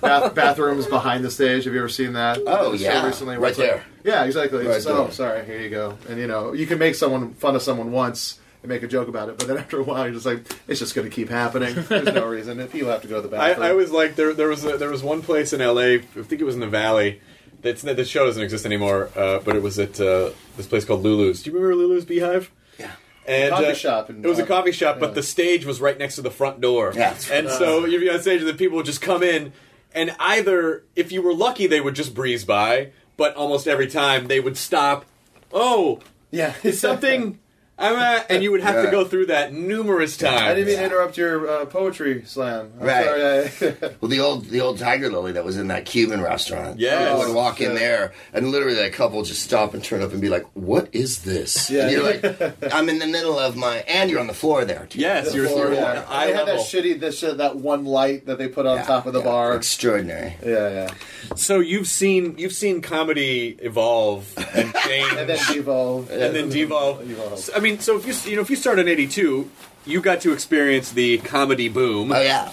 [0.00, 1.64] Bath, bathrooms behind the stage.
[1.66, 2.38] Have you ever seen that?
[2.46, 3.04] Oh, yeah.
[3.06, 3.84] recently Right like- there.
[4.02, 4.66] yeah, exactly.
[4.66, 5.44] Right It's, oh, sorry.
[5.44, 5.98] Here you go.
[6.08, 9.08] And you know, you can make someone fun of someone once and make a joke
[9.08, 11.28] about it, but then after a while, you're just like, it's just going to keep
[11.28, 11.74] happening.
[11.88, 12.60] There's no reason.
[12.60, 14.34] If people have to go to the I, bathroom, I was like there.
[14.34, 15.94] There was a, there was one place in L.A.
[15.96, 17.20] I think it was in the Valley.
[17.62, 19.10] That's the show doesn't exist anymore.
[19.16, 21.42] Uh, but it was at uh, this place called Lulu's.
[21.42, 22.50] Do you remember Lulu's Beehive?
[22.78, 22.92] yeah.
[23.26, 25.80] And Coffee uh, shop in- it was a uh, coffee shop, but the stage was
[25.80, 26.92] right next to the front door.
[26.96, 27.14] Yeah.
[27.30, 29.52] and so you'd be on stage, and then people would just come in,
[29.94, 34.26] and either if you were lucky, they would just breeze by, but almost every time
[34.26, 35.04] they would stop.
[35.52, 37.38] Oh, yeah, is something?
[37.80, 40.40] I'm uh, and you would have to go through that numerous times.
[40.42, 42.72] I didn't mean to interrupt your uh, poetry slam.
[42.80, 43.04] I'm Right.
[43.50, 46.78] sorry, I- Well, the old the old Tiger Lily that was in that Cuban restaurant.
[46.78, 47.08] Yes.
[47.10, 50.12] I would walk in there, and literally a couple would just stop and turn up
[50.12, 51.82] and be like, "What is this?" Yeah.
[51.84, 52.22] And you're like,
[52.74, 54.86] "I'm in the middle of my," and you're on the floor there.
[54.90, 54.98] Too.
[55.00, 56.04] Yes, you're, Or, you're yeah.
[56.08, 56.64] eye they had that level.
[56.64, 59.24] shitty, this shit, that one light that they put on Yeah, top of the yeah,
[59.24, 59.56] bar.
[59.56, 60.34] Extraordinary.
[60.44, 60.90] Yeah, yeah.
[61.36, 66.10] So you've seen you've seen comedy evolve and change, And then devolve.
[66.10, 67.08] and then devolve.
[67.10, 67.38] Evolve.
[67.38, 69.50] So, I mean, so if you you know if you started in '82,
[69.86, 72.50] you got to experience the comedy boom, Oh yeah.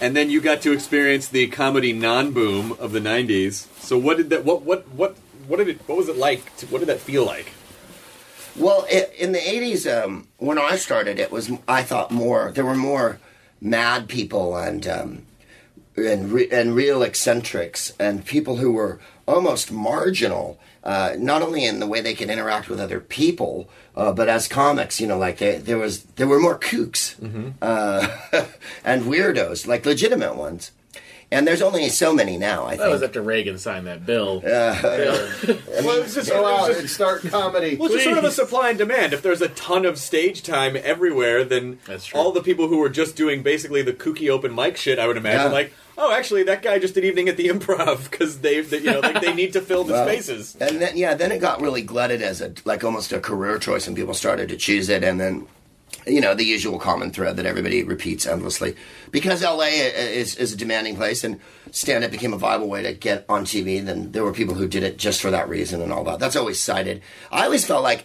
[0.00, 3.66] and then you got to experience the comedy non-boom of the '90s.
[3.80, 4.44] So what did that?
[4.44, 5.16] What what what
[5.48, 5.80] what did it?
[5.88, 6.54] What was it like?
[6.58, 7.52] To, what did that feel like?
[8.56, 12.52] Well, it, in the '80s, um, when I started, it was I thought more.
[12.52, 13.20] There were more
[13.60, 15.22] mad people and um,
[15.96, 20.58] and re- and real eccentrics and people who were almost marginal.
[20.86, 24.46] Uh, not only in the way they could interact with other people, uh, but as
[24.46, 27.16] comics, you know, like they, there was there were more kooks
[27.60, 28.06] uh,
[28.84, 30.70] and weirdos, like legitimate ones.
[31.28, 32.66] And there's only so many now.
[32.66, 32.82] I think.
[32.82, 34.42] That was after Reagan signed that bill.
[34.44, 37.74] Well, it was just, Go it was out just- and start comedy.
[37.76, 39.12] Well, it's sort of a supply and demand.
[39.12, 41.78] If there's a ton of stage time everywhere, then
[42.14, 45.16] all the people who were just doing basically the kooky open mic shit, I would
[45.16, 45.52] imagine, Yeah.
[45.52, 48.90] like, oh, actually, that guy just did evening at the Improv because they, they, you
[48.90, 50.56] know, like they need to fill the Well, spaces.
[50.60, 53.86] And then yeah, then it got really glutted as a like almost a career choice,
[53.86, 55.46] and people started to choose it, and then.
[56.04, 58.76] You know the usual common thread that everybody repeats endlessly,
[59.10, 61.40] because LA uh, is is a demanding place, and
[61.72, 63.84] stand up became a viable way to get on TV.
[63.84, 66.18] Then there were people who did it just for that reason and all that.
[66.20, 67.02] That's always cited.
[67.32, 68.04] I always felt like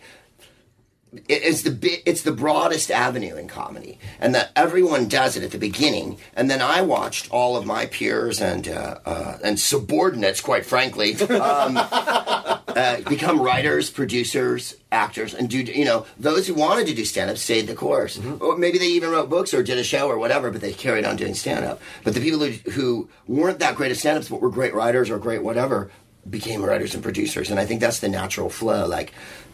[1.27, 5.57] it's the it's the broadest avenue in comedy, and that everyone does it at the
[5.57, 6.17] beginning.
[6.35, 11.15] And then I watched all of my peers and uh, uh, and subordinates, quite frankly,
[11.15, 17.03] um, uh, become writers, producers, actors, and do you know those who wanted to do
[17.03, 20.07] stand up stayed the course, or maybe they even wrote books or did a show
[20.07, 21.81] or whatever, but they carried on doing stand up.
[22.05, 25.09] But the people who, who weren't that great at stand ups but were great writers
[25.09, 25.91] or great whatever
[26.29, 28.87] became writers and producers, and I think that's the natural flow.
[28.87, 29.11] Like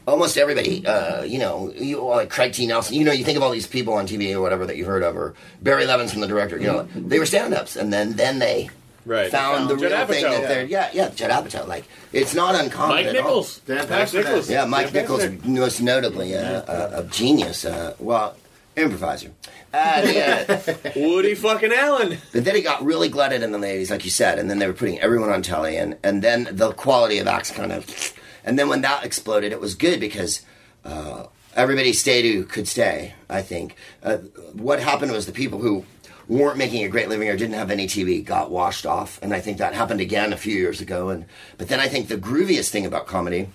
[0.07, 2.65] almost everybody, uh, you know, you, like Craig T.
[2.65, 4.87] Nelson, you know, you think of all these people on TV or whatever that you've
[4.87, 7.91] heard of, or Barry Levinson, from the director, you know, they were stand ups, and
[7.93, 8.69] then then they.
[9.05, 9.31] Right.
[9.31, 10.31] Found, the Judd real thing Apatow.
[10.31, 13.59] that they're yeah yeah Judd Apatow like it's not uncommon Mike at Nichols.
[13.59, 14.23] Dan Mike Paxton.
[14.25, 14.49] Nichols.
[14.49, 15.53] yeah, Mike Dan Nichols, Paxton.
[15.53, 17.63] most notably uh, a, a genius.
[17.63, 18.35] Uh, well,
[18.75, 19.31] improviser.
[19.73, 22.17] Uh, the, uh, Woody fucking Allen.
[22.33, 24.67] but then he got really glutted in the ladies, like you said, and then they
[24.67, 28.13] were putting everyone on telly, and, and then the quality of acts kind of.
[28.47, 30.41] And then when that exploded, it was good because
[30.85, 33.75] uh, everybody stayed who could stay, I think.
[34.01, 34.19] Uh,
[34.53, 35.83] what happened was the people who
[36.29, 39.41] weren't making a great living or didn't have any TV got washed off, and I
[39.41, 41.09] think that happened again a few years ago.
[41.09, 41.25] And
[41.57, 43.49] But then I think the grooviest thing about comedy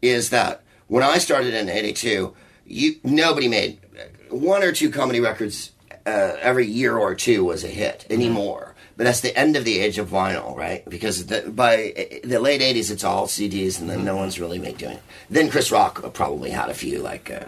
[0.00, 3.78] is that when I started in '82, you nobody made
[4.30, 5.72] one or two comedy records
[6.06, 8.67] uh, every year or two was a hit anymore.
[8.98, 10.84] But that's the end of the age of vinyl, right?
[10.88, 14.76] Because the, by the late '80s, it's all CDs, and then no one's really make
[14.76, 15.02] doing it.
[15.30, 17.44] Then Chris Rock probably had a few like uh,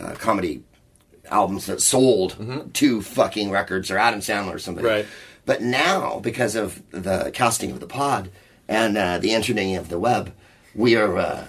[0.00, 0.62] uh, comedy
[1.28, 4.84] albums that sold two fucking records, or Adam Sandler or something.
[4.84, 5.06] Right.
[5.44, 8.30] But now, because of the casting of the pod
[8.68, 10.32] and uh, the internet of the web,
[10.72, 11.18] we are.
[11.18, 11.48] Uh,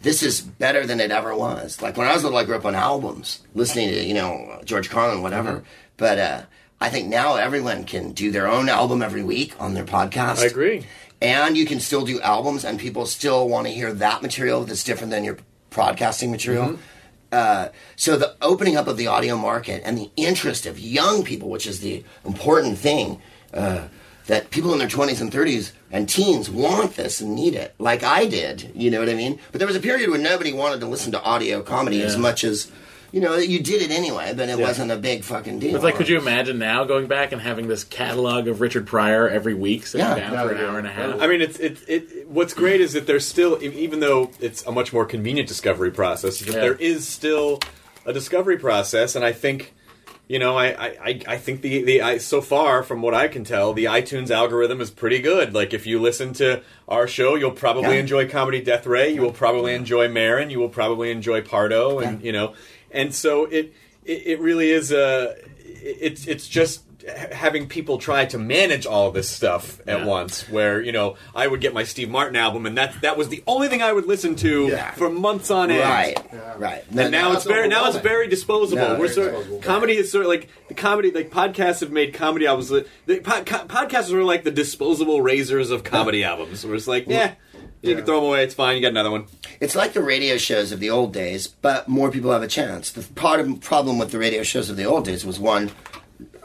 [0.00, 1.82] this is better than it ever was.
[1.82, 4.88] Like when I was little, I grew up on albums, listening to you know George
[4.88, 5.56] Carlin, whatever.
[5.56, 5.66] Mm-hmm.
[5.98, 6.42] But uh,
[6.82, 10.40] I think now everyone can do their own album every week on their podcast.
[10.40, 10.84] I agree.
[11.20, 14.82] And you can still do albums, and people still want to hear that material that's
[14.82, 15.38] different than your
[15.70, 16.70] broadcasting material.
[16.70, 16.82] Mm-hmm.
[17.30, 21.48] Uh, so the opening up of the audio market and the interest of young people,
[21.48, 23.22] which is the important thing,
[23.54, 23.86] uh,
[24.26, 28.02] that people in their 20s and 30s and teens want this and need it, like
[28.02, 28.72] I did.
[28.74, 29.38] You know what I mean?
[29.52, 32.42] But there was a period when nobody wanted to listen to audio comedy as much
[32.42, 32.72] as,
[33.12, 35.74] you know, you did it anyway, but it wasn't a big fucking deal.
[35.74, 39.28] It's like, could you imagine now going back and having this catalog of Richard Pryor
[39.28, 40.30] every week sitting Yeah.
[40.30, 41.20] down for an hour and a half?
[41.20, 42.28] I mean, it's it, it.
[42.28, 46.38] What's great is that there's still, even though it's a much more convenient discovery process,
[46.40, 46.60] that Yeah.
[46.60, 47.60] there is still
[48.06, 49.74] a discovery process, and I think,
[50.26, 53.28] you know, I I, I- I think the the I, so far from what I
[53.28, 55.52] can tell, the iTunes algorithm is pretty good.
[55.52, 58.00] Like if you listen to our show, you'll probably Yeah.
[58.00, 62.20] enjoy Comedy Death Ray, you will probably enjoy Maron, you will probably enjoy Pardo, and
[62.20, 62.26] Yeah.
[62.26, 62.54] you know,
[62.92, 63.72] and so it
[64.04, 65.36] it, it really is a
[65.84, 66.82] it's it's just
[67.32, 70.04] having people try to manage all this stuff at Yeah.
[70.06, 73.28] once where you know i would get my steve martin album and that that was
[73.28, 74.92] the only thing i would listen to Yeah.
[74.92, 76.84] for months on end Right, right.
[76.96, 78.76] and now it's very now it's very disposable.
[78.82, 79.58] No, We're very sort disposable.
[79.62, 82.68] comedy is sort of like the comedy like podcasts have made comedy albums.
[82.68, 86.64] The, the po- co- podcasts are like the disposable razors of comedy albums.
[86.64, 87.34] Where it's like, yeah,
[87.82, 88.44] You can throw them away.
[88.44, 88.76] It's fine.
[88.76, 89.24] You got another one.
[89.60, 92.90] It's like the radio shows of the old days, but more people have a chance.
[92.92, 95.72] The part of, problem with the radio shows of the old days was one,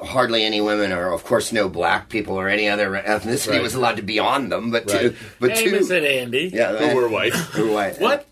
[0.03, 3.61] hardly any women, or of course no black people or any other ethnicity Right.
[3.61, 4.71] was allowed to be on them.
[4.71, 5.01] But Right.
[5.01, 6.49] two, but Amos two, and Andy.
[6.53, 7.33] yeah, Who were white.
[7.53, 7.99] who were white.
[8.01, 8.25] What?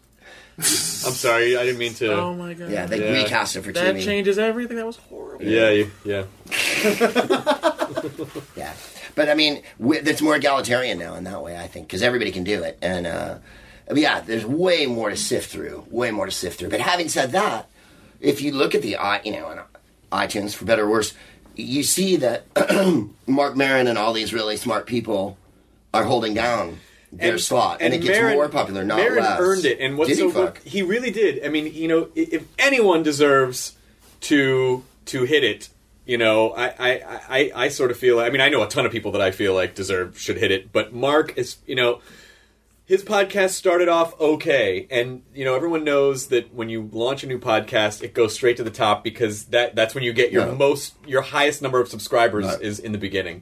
[0.57, 1.57] I'm sorry.
[1.57, 2.13] I didn't mean to.
[2.13, 2.71] Oh my god.
[2.71, 3.23] Yeah, they Yeah.
[3.23, 4.03] recast it for that TV.
[4.05, 4.77] changes everything.
[4.77, 5.43] That was horrible.
[5.45, 6.23] yeah, you, yeah.
[8.55, 8.73] Yeah,
[9.15, 11.57] but I mean, it's more egalitarian now in that way.
[11.57, 13.37] I think because everybody can do it, and uh,
[13.93, 16.69] yeah, there's way more to sift through, way more to sift through.
[16.69, 17.69] But having said that,
[18.19, 19.61] if you look at the you know, on
[20.11, 21.13] iTunes for better or worse,
[21.55, 22.45] you see that
[23.27, 25.37] Marc Maron and all these really smart people
[25.93, 26.79] are holding down
[27.11, 29.39] their slot, and, it gets more popular, not Maron less.
[29.39, 30.57] earned it, and what's Did so good?
[30.65, 31.45] He really did.
[31.45, 33.77] I mean, you know, if anyone deserves
[34.21, 35.69] to to hit it,
[36.05, 38.19] you know, I I, I, I sort of feel.
[38.19, 40.51] I mean, I know a ton of people that I feel like deserve should hit
[40.51, 42.01] it, but Mark is, you know.
[42.87, 47.27] His podcast started off okay, and you know everyone knows that when you launch a
[47.27, 50.45] new podcast, it goes straight to the top because that that's when you get your
[50.45, 50.53] Yeah.
[50.53, 52.61] most your highest number of subscribers Right.
[52.61, 53.41] is in the beginning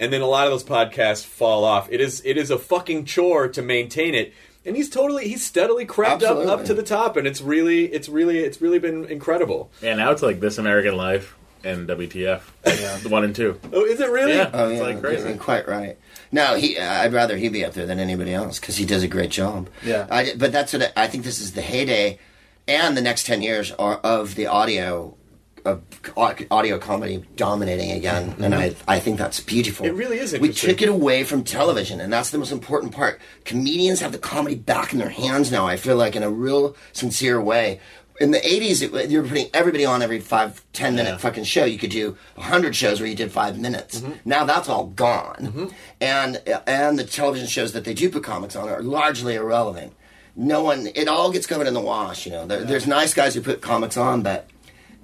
[0.00, 1.88] and then a lot of those podcasts fall off.
[1.92, 4.34] It is it is a fucking chore to maintain it.
[4.64, 8.08] And he's totally he's steadily crept up up to the top and it's really it's
[8.08, 9.70] really it's really been incredible.
[9.80, 12.42] Yeah, now it's like This American Life and WTF.
[12.66, 12.96] Yeah.
[12.98, 13.60] The one and two.
[13.72, 14.34] Oh, is it really?
[14.34, 14.50] Yeah.
[14.52, 15.28] Oh It's like crazy.
[15.28, 15.98] you're quite right.
[16.32, 16.78] No, he.
[16.78, 19.30] Uh, I'd rather he be up there than anybody else because he does a great
[19.30, 19.68] job.
[19.84, 20.06] Yeah.
[20.10, 21.24] I, but that's what I, I think.
[21.24, 22.18] This is the heyday,
[22.66, 25.16] and the next ten years are of the audio,
[25.64, 25.82] of
[26.16, 28.44] audio comedy dominating again, mm-hmm.
[28.44, 29.86] and I I think that's beautiful.
[29.86, 33.20] It really is We took it away from television, and that's the most important part.
[33.44, 35.66] Comedians have the comedy back in their hands now.
[35.66, 37.80] I feel like in a real sincere way.
[38.20, 41.64] In the '80s, it, you were putting everybody on every five, ten minute fucking show.
[41.64, 44.00] You could do hundred shows where you did five minutes.
[44.00, 44.12] Mm-hmm.
[44.28, 48.68] Now that's all gone, and and the television shows that they do put comics on
[48.68, 49.92] are largely irrelevant.
[50.38, 52.26] No one, it all gets covered in the wash.
[52.26, 54.48] You know, there, there's nice guys who put comics on, but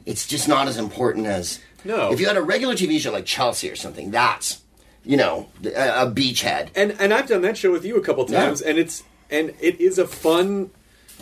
[0.05, 2.13] it's just not as important as No.
[2.13, 4.61] If you had a regular TV show like Chelsea or something, that's
[5.05, 6.69] you know a, a beachhead.
[6.77, 8.45] And and I've done that show with you a couple Yeah.
[8.45, 10.71] times and it's and it is a fun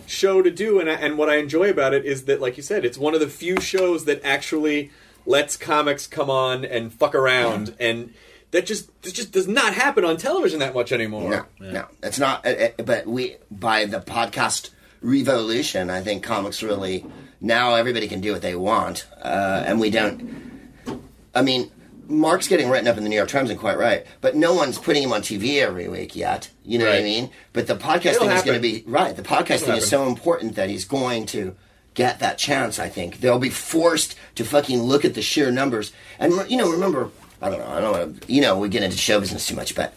[0.07, 2.63] show to do and I, and what I enjoy about it is that like you
[2.63, 4.91] said it's one of the few shows that actually
[5.27, 8.13] lets comics come on and fuck around and
[8.53, 11.31] that just that just does not happen on television that much anymore.
[11.61, 12.45] No, no, it's not.
[12.45, 14.71] uh, uh, But we by the podcast
[15.03, 17.07] revolution, I think comics really
[17.41, 20.51] now everybody can do what they want, uh, and we don't.
[21.33, 21.71] I mean,
[22.11, 24.05] Marc's getting written up in the New York Times, and quite right.
[24.21, 26.51] But no one's putting him on TV every week yet.
[26.65, 27.31] You know what I mean?
[27.53, 29.15] But the podcast It'll thing is going to be right.
[29.15, 31.55] The podcast thing is so important that he's going to
[31.95, 32.79] get that chance.
[32.79, 35.93] I think they'll be forced to fucking look at the sheer numbers.
[36.19, 38.33] And you know, remember, I don't know, I don't want to.
[38.33, 39.95] You know, we get into show business too much, but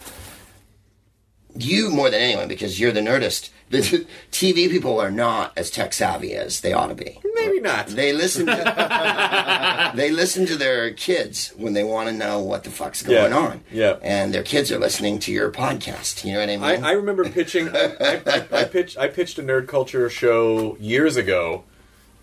[1.56, 3.50] you more than anyone because you're the nerdist.
[3.74, 7.20] The TV people are not as tech savvy as they ought to be.
[7.36, 7.88] Maybe not.
[7.88, 12.70] They listen to they listen to their kids when they want to know what the
[12.70, 13.38] fuck's going Yeah.
[13.38, 13.62] on.
[13.72, 13.98] Yeah.
[14.02, 16.24] and their kids are listening to your podcast.
[16.24, 16.84] You know what I mean?
[16.84, 17.70] I, I remember pitching.
[17.70, 18.98] I, I, I pitched.
[18.98, 21.64] I pitched a nerd culture show years ago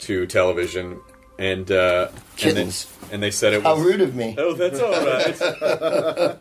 [0.01, 1.01] to television,
[1.41, 2.87] and uh, Kittens.
[3.03, 3.85] And they, and they said it How was.
[3.85, 4.37] rude of me!
[4.39, 6.39] Oh, that's all right.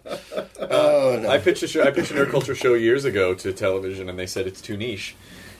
[0.71, 1.29] Oh no!
[1.29, 1.83] I pitched a show.
[1.83, 4.77] I pitched a nerd culture show years ago to television, and they said it's too
[4.77, 5.15] niche.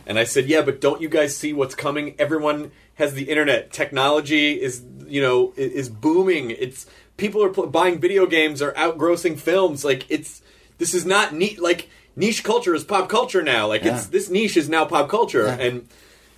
[0.06, 2.16] And I said, yeah, but don't you guys see what's coming?
[2.20, 3.72] Everyone has the internet.
[3.72, 6.52] Technology is, you know, i- is booming.
[6.52, 6.86] It's
[7.18, 9.86] people are pl- buying video games are outgrossing films.
[9.86, 10.42] Like it's
[10.80, 11.60] this is not neat.
[11.62, 13.68] Like niche culture is pop culture now.
[13.68, 15.58] Like it's this niche is now pop culture, Yeah.
[15.60, 15.88] and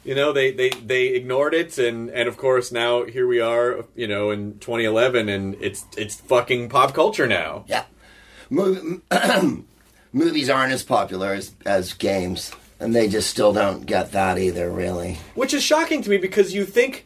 [0.03, 3.85] you know they, they they ignored it, and and of course now here we are,
[3.95, 7.65] you know, in 2011, and it's it's fucking pop culture now.
[7.67, 7.85] yeah,
[8.51, 9.01] Mov-
[10.13, 14.69] movies aren't as popular as as games, and they just still don't get that either.
[14.71, 17.05] Really, which is shocking to me because you think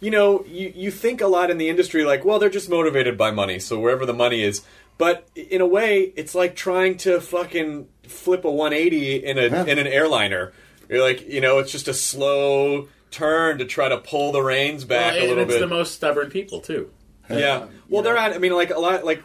[0.00, 3.16] you know you, you think a lot in the industry like well they're just motivated
[3.16, 4.60] by money so wherever the money is
[4.98, 9.64] but in a way it's like trying to fucking flip a 180 in a Yeah.
[9.64, 10.52] in an airliner
[10.88, 14.84] you're like you know it's just a slow turn to try to pull the reins
[14.84, 16.90] back Well, a little and it's bit the most stubborn people too.
[17.30, 19.22] yeah well they're at i mean like a lot like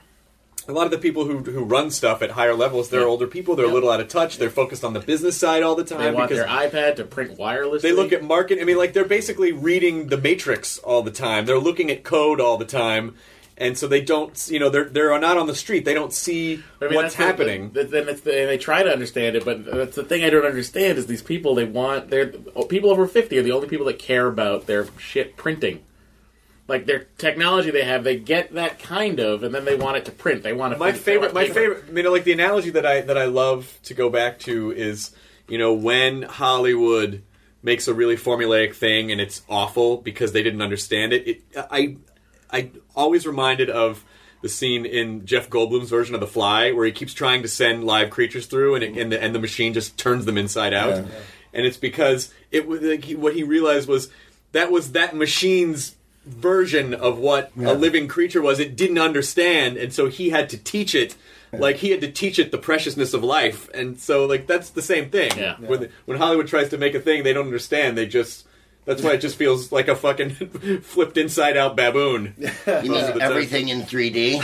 [0.68, 3.08] a lot of the people who who run stuff at higher levels, they're Yeah.
[3.08, 3.56] older people.
[3.56, 4.38] They're a little out of touch.
[4.38, 7.04] They're focused on the business side all the time They want because their iPad to
[7.04, 7.82] print wirelessly.
[7.82, 8.60] they look at market.
[8.62, 11.48] I mean, like they're basically reading the Matrix all the time.
[11.48, 13.16] They're looking at code all the time,
[13.58, 14.48] and so they don't.
[14.50, 15.86] You know, they're they're not on the street.
[15.86, 17.72] They don't see I mean, what's the- happening.
[17.72, 20.30] the- then it's the, and they try to understand it, but that's the thing I
[20.30, 21.56] don't understand is these people.
[21.56, 24.88] They want they're oh, people over fifty are the only people that care about their
[24.98, 25.84] shit printing.
[26.68, 30.06] like their technology they have, they get that kind of, and then they want it
[30.06, 30.42] to print.
[30.44, 30.80] They want to.
[30.80, 33.94] my favorite my favorite you know like the analogy that i that i love to
[33.94, 35.12] go back to is
[35.50, 37.24] you know when hollywood
[37.64, 41.98] makes a really formulaic thing and it's awful because they didn't understand it, it i
[42.52, 44.04] i always reminded of
[44.42, 47.84] the scene in Jeff Goldblum's version of The Fly, where he keeps trying to send
[47.84, 51.06] live creatures through, and, it, and the and the machine just turns them inside out.
[51.54, 54.10] And it's because it was like, he- what he realized was
[54.54, 58.60] that was that machine's version of what a living creature was.
[58.60, 61.16] It didn't understand, and so he had to teach it.
[61.54, 64.82] Like he had to teach it the preciousness of life, and so like that's the
[64.82, 65.32] same thing.
[65.38, 65.58] Yeah.
[65.60, 68.48] When when Hollywood tries to make a thing they don't understand, they just
[68.86, 70.30] that's why it just feels like a fucking
[70.82, 72.34] flipped inside out baboon.
[72.68, 73.22] You mean the time.
[73.22, 74.42] everything in 3D?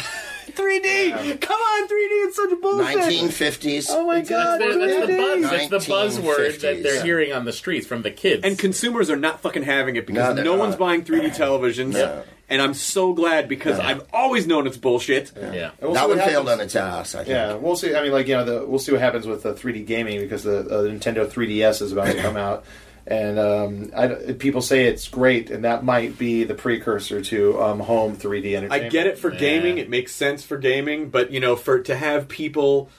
[0.52, 1.42] 3D.
[1.42, 2.28] Come on, 3D.
[2.28, 2.98] It's such bullshit.
[2.98, 3.86] 1950s.
[3.90, 4.62] Oh my That's, god.
[4.62, 5.42] the, that's the buzz.
[5.70, 6.20] That's the 1950s.
[6.22, 8.44] buzzword that they're hearing on the streets from the kids.
[8.44, 11.94] And consumers are not fucking having it because they're no, one's buying 3D televisions.
[11.94, 12.24] No.
[12.50, 15.34] And I'm so glad because I've always known it's bullshit.
[15.36, 15.72] yeah.
[15.72, 17.30] And we'll that what one failed on its ass, I think.
[17.30, 17.94] Yeah, we'll see.
[17.94, 20.44] I mean, like you know, the, we'll see what happens with the 3D gaming because
[20.44, 22.64] the uh, Nintendo 3DS is about to come out,
[23.10, 27.80] and um, I, people say it's great, and that might be the precursor to um,
[27.80, 28.72] home 3D I entertainment.
[28.74, 31.10] I get it for gaming; it makes sense for gaming.
[31.10, 32.90] But you know, for to have people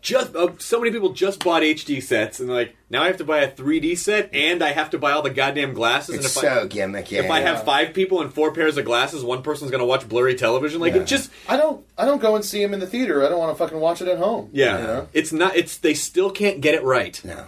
[0.00, 3.24] just uh, so many people just bought HD sets, and like now I have to
[3.24, 6.14] buy a 3D set, and I have to buy all the goddamn glasses.
[6.14, 7.22] It's and if so I, gimmicky.
[7.22, 10.08] if I have five people and four pairs of glasses, one person's going to watch
[10.08, 10.80] blurry television.
[10.80, 11.02] Like Yeah.
[11.02, 11.84] it just I don't.
[11.98, 13.22] I don't go and see them in the theater.
[13.22, 14.48] I don't want to fucking watch it at home.
[14.52, 15.08] yeah, You know?
[15.12, 15.56] it's not.
[15.56, 17.20] It's they still can't get it right.
[17.22, 17.44] No.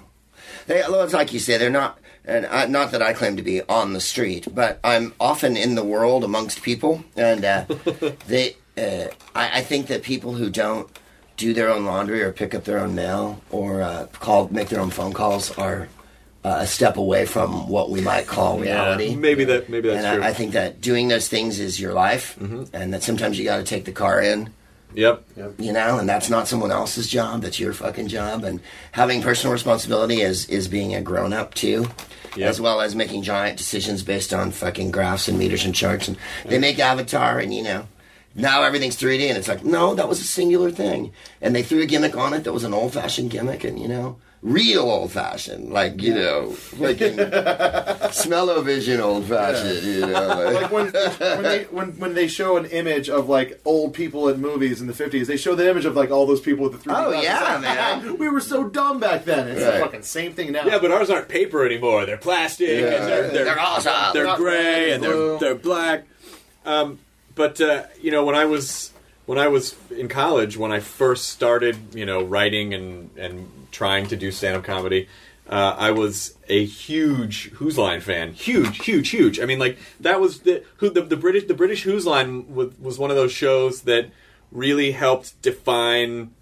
[0.67, 3.63] They, it's like you say, they're not, and I, not that I claim to be
[3.63, 7.65] on the street, but I'm often in the world amongst people, and uh,
[8.27, 10.89] they, uh, I, I think that people who don't
[11.37, 14.81] do their own laundry or pick up their own mail or uh, call, make their
[14.81, 15.89] own phone calls are
[16.45, 19.15] uh, a step away from what we might call reality.
[19.15, 19.69] Maybe that.
[19.69, 20.25] Maybe that's and true.
[20.25, 23.59] I, I think that doing those things is your life, and that sometimes you got
[23.59, 24.53] to take the car in
[24.95, 25.25] yep.
[25.37, 25.55] yep.
[25.59, 27.43] you know, and that's not someone else's job.
[27.43, 28.45] That's your fucking job.
[28.45, 28.61] And
[28.93, 31.89] having personal responsibility is is being a grown up too,
[32.37, 32.49] Yep.
[32.49, 36.09] as well as making giant decisions based on fucking graphs and meters and charts.
[36.09, 36.17] And
[36.47, 37.87] they make Avatar, and you know.
[38.33, 41.13] Now everything's 3D, and it's like, no, that was a singular thing.
[41.43, 43.89] And they threw a gimmick on it that was an old fashioned gimmick, and you
[43.89, 47.19] know, real old fashioned, like, you know, fucking
[48.13, 50.11] smell-o-vision old fashioned, you know.
[50.29, 54.29] like- Like when when they when, when they show an image of like old people
[54.29, 56.83] in movies in the 50s, they show the image of like all those people with
[56.83, 56.97] the 3D.
[57.07, 57.25] Oh, glasses.
[57.25, 58.19] yeah, Like, man.
[58.19, 59.49] We were so dumb back then.
[59.49, 59.75] It's Right.
[59.75, 60.65] the fucking same thing now.
[60.65, 62.07] Yeah, but ours aren't paper anymore.
[62.07, 62.69] They're plastic.
[62.69, 62.77] Yeah.
[62.77, 64.13] and they're, they're, They're awesome.
[64.15, 66.07] They're Not gray and and they're they're black.
[66.65, 66.99] Um,
[67.35, 68.90] but uh, you know, when I was
[69.31, 74.09] when I was in college, when I first started, you know, writing and and trying
[74.09, 75.09] to do stand up comedy.
[75.49, 79.39] Uh, I was a huge Whose Line fan, huge, huge, huge.
[79.39, 82.77] I mean, like that was the who the, the British the British Whose Line was,
[82.81, 84.11] was one of those shows that
[84.51, 86.33] really helped define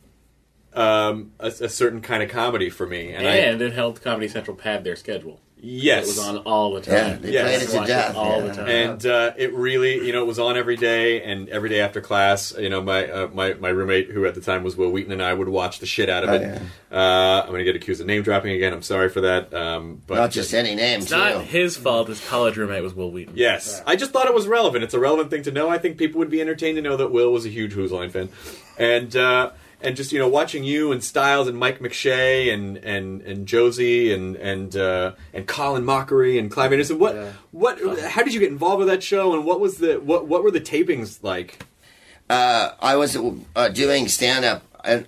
[0.73, 3.13] um, a, a certain kind of comedy for me.
[3.13, 5.41] And, I, and it helped Comedy Central pad their schedule.
[5.61, 6.95] Yes, It was on all the time.
[6.95, 7.45] Yeah, they Yes.
[7.45, 8.15] played it to Watch death.
[8.17, 8.47] all yeah.
[8.47, 8.69] the time.
[8.69, 12.01] and uh, it really, you know, it was on every day and every day after
[12.01, 12.55] class.
[12.57, 15.23] You know, my uh, my my roommate, who at the time was Wil Wheaton, and
[15.23, 16.43] I would watch the shit out of Oh, it.
[16.43, 16.59] yeah.
[16.97, 18.73] uh, I'm going to get accused of name dropping again.
[18.73, 19.53] I'm sorry for that.
[19.53, 21.17] Um, but Not just any name, it's too.
[21.17, 22.09] not his fault.
[22.09, 23.35] His college roommate was Wil Wheaton.
[23.37, 24.85] Yes, I just thought it was relevant.
[24.85, 25.69] It's a relevant thing to know.
[25.69, 28.11] I think people would be entertained to know that Wil was a huge Whose Line
[28.11, 28.29] fan,
[28.79, 29.51] and uh,
[29.81, 34.13] and just you know watching you and Stiles and Mike McShane and and and Josie
[34.13, 36.99] and and uh, and Colin Mochrie and Clive Anderson.
[36.99, 37.15] What
[37.53, 37.79] what?
[38.01, 39.35] How did you get involved with that show?
[39.35, 41.65] And what was the what what were the tapings like?
[42.31, 43.17] uh, I was
[43.57, 44.63] uh, doing stand up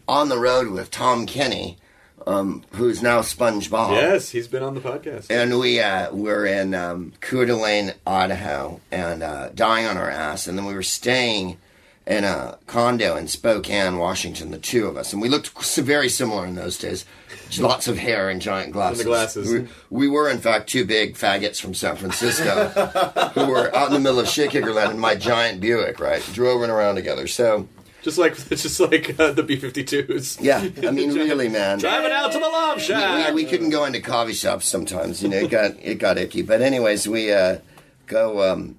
[0.09, 1.79] on the road with Tom Kenny,
[2.27, 3.93] um, who's now SpongeBob.
[3.93, 5.27] Yes, he's been on the podcast.
[5.31, 10.47] And we uh, were in um, Coeur d'Alene, Idaho, and uh, dying on our ass.
[10.47, 11.59] And then we were staying
[12.07, 15.13] in a condo in Spokane, Washington, the two of us.
[15.13, 17.05] And we looked very similar in those days.
[17.59, 19.05] Lots of hair and giant glasses.
[19.05, 19.53] glasses.
[19.53, 22.69] We, we were, in fact, two big faggots from San Francisco
[23.35, 26.23] who were out in the middle of Shit-Kickerland in my giant Buick, right?
[26.33, 27.27] Drove around together.
[27.27, 27.69] So,
[28.03, 30.39] Just like it's just like uh, the B-52s.
[30.41, 31.79] yeah, I mean, really, man.
[31.79, 35.23] Driving out to the love we, we, we couldn't go into coffee shops sometimes.
[35.23, 36.43] You know, it got it got icky.
[36.43, 37.59] But anyways, we uh,
[38.07, 38.53] go.
[38.53, 38.77] Um,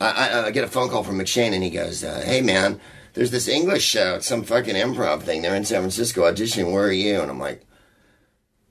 [0.00, 2.80] I, I, I get a phone call from McShane, and he goes, uh, "Hey, man,
[3.14, 4.14] there's this English show.
[4.16, 5.42] It's some fucking improv thing.
[5.42, 6.72] They're in San Francisco auditioning.
[6.72, 7.66] Where are you?" And I'm like,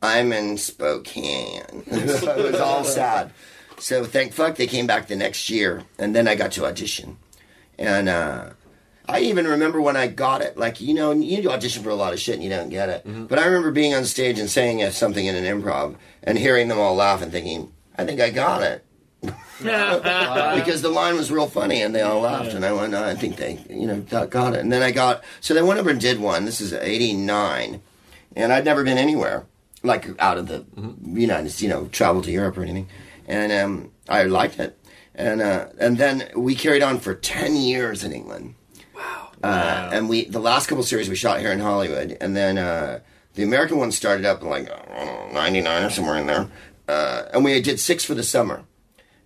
[0.02, 3.32] "I'm in Spokane." it was all sad.
[3.78, 7.18] So thank fuck they came back the next year, and then I got to audition,
[7.78, 8.10] and.
[8.10, 8.50] uh
[9.12, 10.56] I even remember when I got it.
[10.56, 13.02] Like, you know, you audition for a lot of shit and you don't get it.
[13.28, 16.78] But I remember being on stage and saying something in an improv and hearing them
[16.78, 18.86] all laugh and thinking, I think I got it.
[19.59, 23.15] because the line was real funny and they all laughed and I went, "No, I
[23.15, 24.59] think they, you know, got, it.
[24.59, 26.45] And then I got, so they went over and did one.
[26.45, 27.82] This is 89.
[28.36, 29.45] And I'd never been anywhere,
[29.84, 30.65] like out of the
[31.03, 32.88] United States, you know, travel to Europe or anything.
[33.28, 34.78] And um, I liked it.
[35.15, 38.55] And, uh, and then we carried on for 10 years in England.
[39.41, 42.99] Uh, and we the last couple series we shot here in Hollywood, and then uh,
[43.36, 46.49] the American one started up in like know, '99 or somewhere in there,
[46.89, 48.63] uh, and we did six for the summer.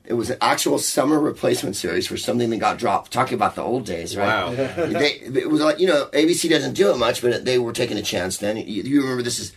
[0.05, 3.11] It was an actual summer replacement series for something that got dropped.
[3.11, 4.27] Talking about the old days, right?
[4.27, 4.53] Wow.
[4.55, 7.97] they, it was like you know ABC doesn't do it much, but they were taking
[7.97, 8.37] a chance.
[8.37, 9.53] Then you, you remember this is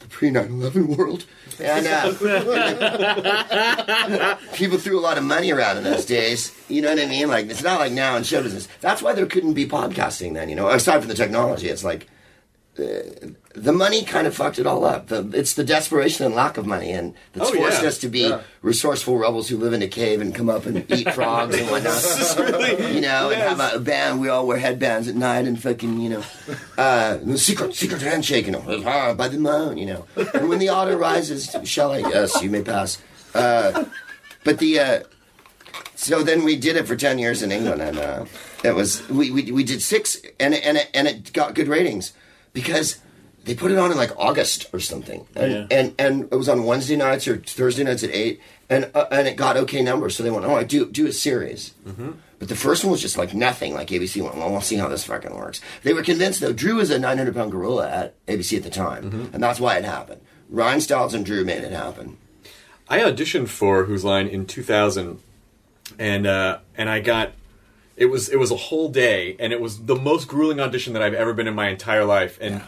[0.00, 1.24] the pre 9/11 world,
[1.60, 2.12] and uh,
[4.54, 6.52] people threw a lot of money around in those days.
[6.68, 7.28] You know what I mean?
[7.28, 8.66] Like it's not like now in show business.
[8.80, 10.48] That's why there couldn't be podcasting then.
[10.48, 12.08] You know, aside from the technology, it's like
[12.78, 13.02] uh,
[13.56, 15.06] the money kind of fucked it all up.
[15.08, 17.88] The, it's the desperation and lack of money, and that's Oh, forced yeah.
[17.88, 21.10] us to be resourceful rebels who live in a cave and come up and eat
[21.14, 22.92] frogs and whatnot.
[22.94, 24.20] you know, and have a, band.
[24.20, 26.22] We all wear headbands at night and fucking, you know,
[26.76, 30.06] uh, secret, secret handshake, you know, by the moon, you know.
[30.34, 32.98] And when the otter rises, Shelley, yes, you may pass.
[33.34, 33.86] Uh,
[34.44, 35.00] but the, uh,
[35.94, 38.24] so then we did it for 10 years in England, and uh,
[38.62, 42.12] it was, we, we, we did six, and, and, and it got good ratings
[42.52, 42.98] because
[43.46, 45.26] they put it on in like August or something.
[45.34, 45.66] And, yeah.
[45.70, 49.26] and, and it was on Wednesday nights or Thursday nights at 8, and, uh, and
[49.26, 50.16] it got okay numbers.
[50.16, 51.72] So they went, oh, I do, do a series.
[52.38, 53.72] But the first one was just like nothing.
[53.72, 55.60] Like ABC went, well, we'll see how this fucking works.
[55.84, 56.52] They were convinced though.
[56.52, 59.84] Drew was a 900 pound gorilla at ABC at the time, and that's why it
[59.84, 60.20] happened.
[60.50, 62.18] Ryan Stiles and Drew made it happen.
[62.88, 65.18] I auditioned for Whose Line in 2000,
[65.98, 67.32] and uh, and I got
[67.96, 71.02] it was it was a whole day, and it was the most grueling audition that
[71.02, 72.62] I've ever been in my entire life, and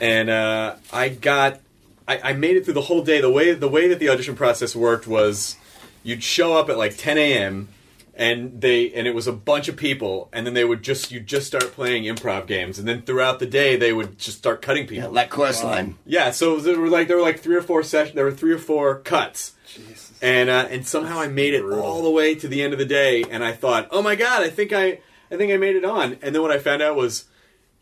[0.00, 1.60] and uh, I got
[2.08, 3.20] I, I made it through the whole day.
[3.20, 5.56] The way the way that the audition process worked was
[6.02, 7.68] you'd show up at like 10 a.m.
[8.14, 11.20] and they and it was a bunch of people, and then they would just you
[11.20, 14.86] just start playing improv games, and then throughout the day they would just start cutting
[14.86, 15.04] people.
[15.04, 15.96] Yeah, like chorus line.
[16.06, 18.16] Yeah, so there were like there were like three or four sessions.
[18.16, 20.12] There were three or four cuts, Jesus.
[20.22, 22.86] and uh, and somehow I made it all the way to the end of the
[22.86, 23.22] day.
[23.30, 26.18] And I thought, oh my god, I think I I think I made it on.
[26.22, 27.26] And then what I found out was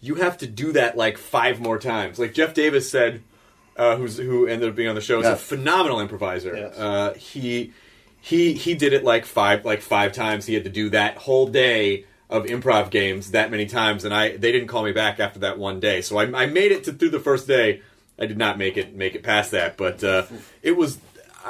[0.00, 2.18] you have to do that like five more times.
[2.18, 3.22] Like Jeff Davis said,
[3.76, 5.32] uh, who's who ended up being on the show, is Yeah.
[5.32, 6.56] a phenomenal improviser.
[6.56, 6.76] Yes.
[6.78, 7.72] Uh, he
[8.20, 10.46] he he did it like five like five times.
[10.46, 14.36] He had to do that whole day of improv games that many times, and I
[14.36, 16.00] they didn't call me back after that one day.
[16.02, 17.80] So I, I made it to through the first day.
[18.20, 20.24] I did not make it make it past that, but uh,
[20.62, 20.98] it was.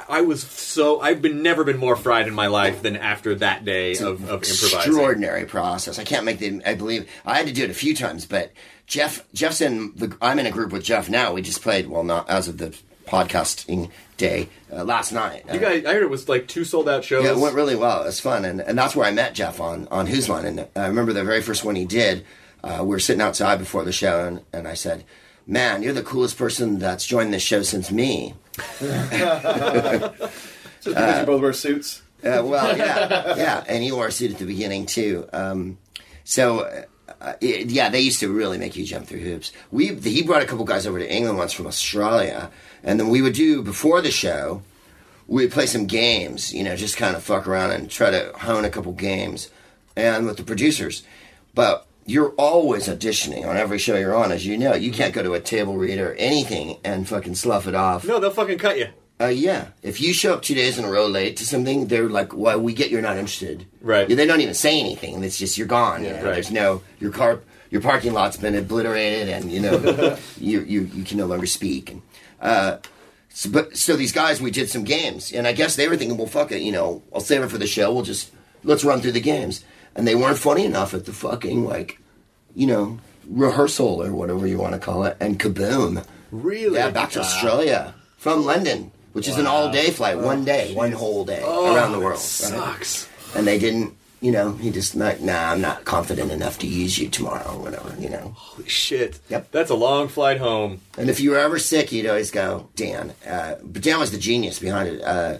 [0.08, 3.64] I was so I've been never been more fried in my life than after that
[3.64, 4.78] day of, of improvising.
[4.78, 5.98] extraordinary process.
[5.98, 6.62] I can't make the.
[6.64, 8.52] I believe I had to do it a few times, but
[8.86, 9.94] Jeff, Jeff's in.
[9.96, 11.32] The, I'm in a group with Jeff now.
[11.32, 11.88] We just played.
[11.88, 12.76] Well, not as of the
[13.06, 15.44] podcasting day uh, last night.
[15.52, 17.24] You guys, I heard it was like two sold out shows.
[17.24, 18.02] Yeah, it went really well.
[18.02, 20.44] It was fun, and, and that's where I met Jeff on on Whose Line.
[20.44, 22.24] And I remember the very first one he did.
[22.62, 25.04] Uh, we were sitting outside before the show, and, and I said,
[25.48, 28.34] "Man, you're the coolest person that's joined this show since me."
[28.80, 28.90] Just
[30.84, 32.02] because you both wear suits.
[32.24, 35.28] Uh, well, yeah, yeah, and he wore a suit at the beginning too.
[35.32, 35.78] Um,
[36.24, 36.60] so,
[37.20, 39.52] uh, it- yeah, they used to really make you jump through hoops.
[39.70, 42.50] We he brought a couple guys over to England once from Australia,
[42.82, 44.62] and then we would do before the show.
[45.28, 48.64] We'd play some games, you know, just kind of fuck around and try to hone
[48.64, 49.50] a couple games,
[49.94, 51.02] and with the producers.
[51.54, 54.74] But you're always auditioning on every show you're on, as you know.
[54.74, 58.04] You can't go to a table read or anything and fucking slough it off.
[58.04, 58.88] No, they'll fucking cut you.
[59.20, 59.68] Uh, yeah.
[59.82, 62.60] If you show up two days in a row late to something, they're like, "Well,
[62.60, 64.08] we get you're not interested." Right.
[64.08, 65.22] Yeah, they don't even say anything.
[65.22, 66.04] It's just you're gone.
[66.04, 66.16] you know?
[66.16, 66.34] right.
[66.34, 67.40] There's no your car,
[67.70, 71.90] your parking lot's been obliterated, and you know you you you can no longer speak.
[71.90, 72.02] And
[72.40, 72.78] uh,
[73.28, 76.16] so, but so these guys, we did some games, and I guess they were thinking,
[76.16, 77.92] "Well, fuck it, you know, I'll save it for the show.
[77.92, 78.30] We'll just
[78.62, 79.64] let's run through the games."
[79.98, 81.98] And they weren't funny enough at the fucking like,
[82.54, 86.06] you know, rehearsal or whatever you want to call it, and kaboom.
[86.30, 86.76] Really?
[86.78, 91.24] Yeah, back to Australia from London, which is an all-day flight, one day, one whole
[91.24, 92.12] day around the world.
[92.12, 92.18] right?
[92.20, 93.08] Sucks.
[93.34, 96.96] And they didn't, you know, he just like, nah, I'm not confident enough to use
[96.96, 98.34] you tomorrow or whatever, you know.
[98.36, 99.18] Holy shit.
[99.28, 99.50] Yep.
[99.50, 100.80] That's a long flight home.
[100.96, 103.14] And if you were ever sick, you'd always go, Dan.
[103.26, 105.02] Uh, but Dan was the genius behind it.
[105.02, 105.38] Uh,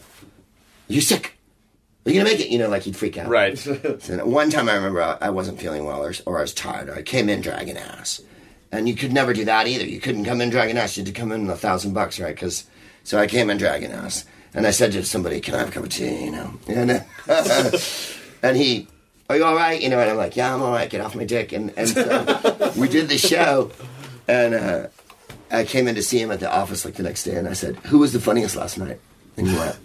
[0.89, 1.38] you're sick.
[2.09, 2.49] Are you gonna make it?
[2.49, 3.29] You know, like he'd freak out.
[3.29, 3.59] Right.
[4.01, 6.89] So one time I remember I, I wasn't feeling well or, or I was tired.
[6.89, 8.23] Or I came in dragging ass,
[8.73, 9.85] and you could never do that either.
[9.85, 10.97] You couldn't come in dragging ass.
[10.97, 12.35] You had to come in with a thousand bucks, right?
[12.35, 12.65] Because
[13.05, 15.73] so I came in dragging ass, and I said to somebody, "Can I have a
[15.73, 17.01] cup of tea?" You know, and uh,
[18.43, 18.89] and he,
[19.29, 20.89] "Are you all right?" You know, and I'm like, "Yeah, I'm all right.
[20.89, 23.71] Get off my dick." And and so we did the show,
[24.27, 24.87] and uh,
[25.51, 27.53] I came in to see him at the office like the next day, and I
[27.53, 28.99] said, "Who was the funniest last night?"
[29.37, 29.77] And he went,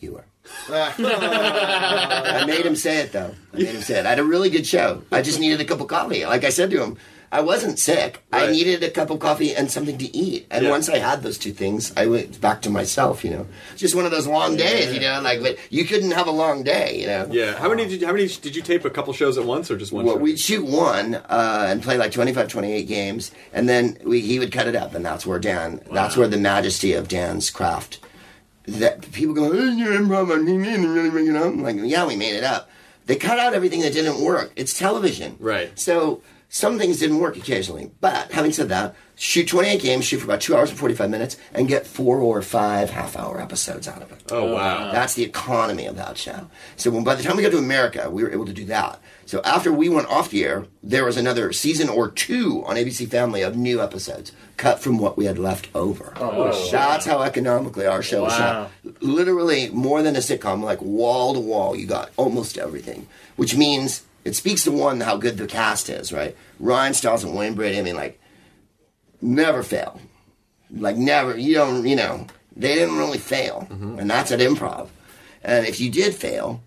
[0.00, 0.24] "You were."
[0.70, 3.34] I made him say it though.
[3.52, 4.06] I made him say it.
[4.06, 5.02] I had a really good show.
[5.12, 6.24] I just needed a cup of coffee.
[6.26, 6.96] Like I said to him,
[7.30, 8.22] I wasn't sick.
[8.30, 10.46] I needed a cup of coffee and something to eat.
[10.50, 10.70] And Yeah.
[10.70, 13.24] once I had those two things, I went back to myself.
[13.24, 14.92] You know, it's just one of those long days.
[14.92, 17.00] You know, like but you couldn't have a long day.
[17.00, 17.28] You know.
[17.30, 17.56] Yeah.
[17.56, 19.78] How many did you, how many did you tape a couple shows at once or
[19.78, 20.20] just one Well, show?
[20.20, 24.52] we'd shoot one uh, and play like 25, 28 games, and then we, he would
[24.52, 28.00] cut it up, and that's where Dan, that's where the majesty of Dan's craft.
[28.66, 31.46] That people go, you're improv, and you didn't really make it up.
[31.46, 32.70] I'm like, yeah, we made it up.
[33.06, 34.52] They cut out everything that didn't work.
[34.54, 35.76] It's television, Right.
[35.78, 37.90] So some things didn't work occasionally.
[38.00, 41.36] But having said that, shoot 28 games, shoot for about two hours and 45 minutes,
[41.52, 44.22] and get four or five half-hour episodes out of it.
[44.30, 44.92] oh wow.
[44.92, 46.48] That's the economy of that show.
[46.76, 49.00] So when, by the time we got to America, we were able to do that.
[49.32, 53.08] So after we went off the air, there was another season or two on ABC
[53.08, 56.12] Family of new episodes cut from what we had left over.
[56.16, 58.68] Oh, That's how economically our show was Wow.
[58.84, 59.02] shot.
[59.02, 63.06] Literally more than a sitcom, like wall to wall, you got almost everything.
[63.36, 66.36] Which means it speaks to one how good the cast is, right?
[66.60, 68.20] Ryan Stiles and Wayne Brady, I mean, like
[69.22, 69.98] never fail.
[70.70, 74.88] Like never, you don't, you know, they didn't really fail, and that's at improv.
[75.42, 76.60] And if you did fail,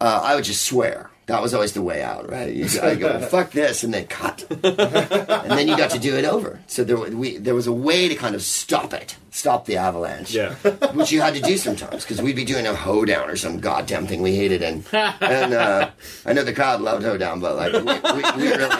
[0.00, 1.10] uh, I would just swear.
[1.28, 2.52] That was always the way out, right?
[2.52, 6.24] You, I go, fuck this, and then cut, and then you got to do it
[6.24, 6.58] over.
[6.66, 10.32] So there, we, there was a way to kind of stop it, stop the avalanche,
[10.32, 10.54] Yeah.
[10.94, 14.06] which you had to do sometimes because we'd be doing a hoedown or some goddamn
[14.06, 15.90] thing we hated, and and uh,
[16.24, 18.74] I know the crowd loved hoedown, but like we, we, we really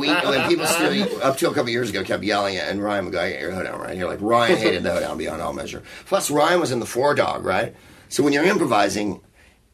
[0.00, 3.04] we when people still up till a couple years ago kept yelling it, and Ryan
[3.04, 5.52] would go, "I get your hoedown right here." Like Ryan hated the hoedown beyond all
[5.52, 5.82] measure.
[6.06, 7.74] Plus, Ryan was in the four dog, right?
[8.08, 9.20] So when you're improvising,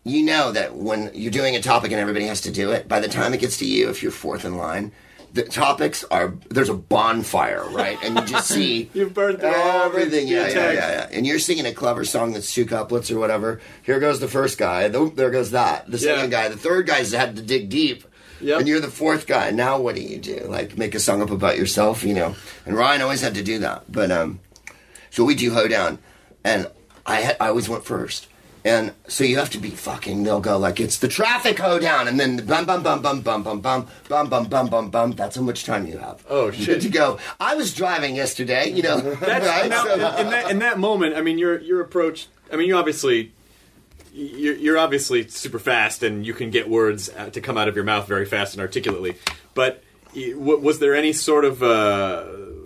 [0.05, 3.01] you know that when you're doing a topic and everybody has to do it, by
[3.01, 4.93] the time it gets to you, if you're fourth in line.
[5.33, 7.99] The topics are there's a bonfire, right?
[8.05, 10.29] And you just see You've burned through all of it, everything.
[10.29, 11.09] Yeah, yeah, yeah, yeah.
[11.11, 13.61] And you're singing a clever song that's two couplets or whatever.
[13.83, 14.89] Here goes the first guy.
[14.89, 15.91] th- There goes that.
[15.91, 16.43] The second Yeah.
[16.45, 16.49] guy.
[16.51, 18.05] The third guy's had to dig deep.
[18.41, 18.61] Yep.
[18.61, 19.51] And you're the fourth guy.
[19.51, 20.39] Now what do you do?
[20.49, 22.37] Like make a song up about yourself, you know?
[22.65, 23.91] And Ryan always had to do that.
[23.91, 24.39] But um,
[25.11, 25.99] so we do hoedown,
[26.45, 26.69] and
[27.07, 28.29] I I always went first.
[28.67, 30.23] And so you have to be fucking.
[30.25, 33.61] They'll go like it's the traffic hoedown, and then bum bum bum bum bum bum
[33.61, 35.13] bum bum bum bum bum bum.
[35.13, 36.25] That's how much time you have.
[36.31, 36.67] Oh, shit.
[36.67, 37.19] Good to go.
[37.39, 39.01] I was driving yesterday, you know.
[39.01, 39.69] That's, right?
[39.69, 42.29] now, So- in, that, in that moment, I mean, your your approach.
[42.51, 43.33] I mean, you obviously.
[44.17, 47.75] You're, you're obviously super fast, and you can get words uh, to come out of
[47.75, 49.17] your mouth very fast and articulately.
[49.55, 49.83] But
[50.15, 52.25] was there any sort of uh,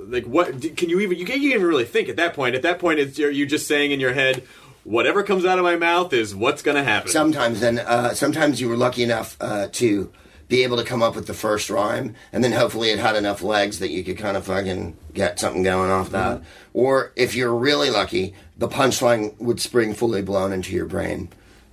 [0.08, 0.60] like what?
[0.76, 2.54] Can you even you can't even really think at that point?
[2.54, 4.46] At that point, it's, are you just saying in your head,
[4.88, 7.10] whatever comes out of my mouth is what's going to happen?
[7.10, 10.10] sometimes and uh, sometimes you were lucky enough uh, to
[10.48, 13.42] be able to come up with the first rhyme and then hopefully it had enough
[13.42, 16.40] legs that you could kind of fucking get something going off that
[16.72, 21.28] or if you're really lucky the punchline would spring fully blown into your brain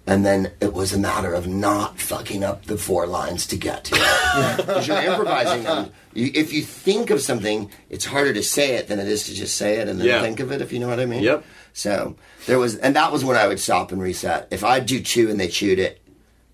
[0.08, 3.86] and then it was a matter of not fucking up the four lines to get
[3.86, 8.44] to it because you're improvising and you, if you think of something it's harder to
[8.44, 10.22] say it than it is to just say it and then Yeah.
[10.22, 11.46] think of it if you know what i mean Yep.
[11.76, 12.16] So
[12.46, 14.48] there was, and that was when I would stop and reset.
[14.50, 16.02] If I'd do two and they chewed it,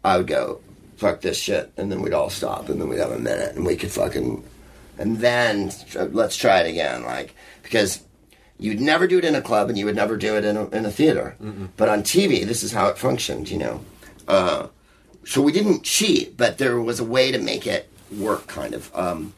[0.04, 0.62] I would go,
[0.98, 1.72] fuck this shit.
[1.78, 4.44] And then we'd all stop and then we'd have a minute and we could fucking,
[4.98, 5.72] and then
[6.12, 7.04] let's try it again.
[7.04, 8.04] Like, because
[8.58, 10.68] you'd never do it in a club and you would never do it in a,
[10.70, 11.36] in a theater.
[11.78, 13.86] But on TV, this is how it functioned, you know.
[14.28, 14.68] Uh,
[15.24, 18.90] so we didn't cheat, but there was a way to make it work, kind of.
[18.96, 19.34] Um,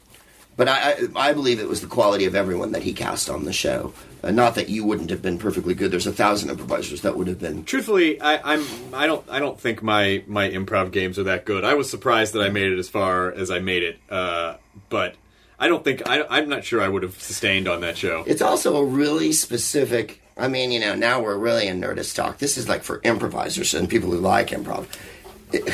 [0.56, 3.46] but I, I, I believe it was the quality of everyone that he cast on
[3.46, 3.94] the show.
[4.24, 5.92] Uh, not that you wouldn't have been perfectly good.
[5.92, 7.66] There's a thousand improvisers that would have been.
[7.66, 11.66] Truthfully, I, I'm I don't I don't think my my improv games are that good.
[11.66, 14.56] I was surprised that I made it as far as I made it, uh,
[14.90, 15.16] but
[15.60, 18.24] I don't think I, I'm not sure I would have sustained on that show.
[18.26, 20.22] It's also a really specific.
[20.38, 22.38] I mean, you know, now we're really in Nerdist talk.
[22.38, 24.88] This is like for improvisers and people who like improv.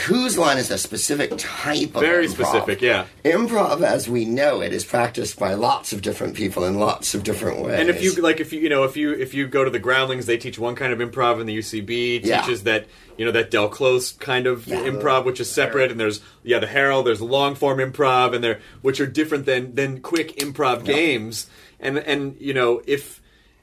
[0.08, 2.00] Whose line is a specific type of improv.
[2.02, 2.32] Very improv.
[2.32, 3.06] specific, yeah.
[3.24, 7.24] Improv, as we know it, is practiced by lots of different people in lots of
[7.24, 7.80] different ways.
[7.80, 9.80] And if you like, if you you know, if you if you go to the
[9.80, 12.42] Groundlings, they teach one kind of improv, and the UCB Yeah.
[12.42, 14.80] teaches that you know that Del Close kind of Yeah.
[14.82, 15.92] improv, which is separate.
[15.92, 19.76] And there's yeah, the Herald, there's long form improv, and there which are different than
[19.76, 21.48] than quick improv games.
[21.80, 23.22] And and you know if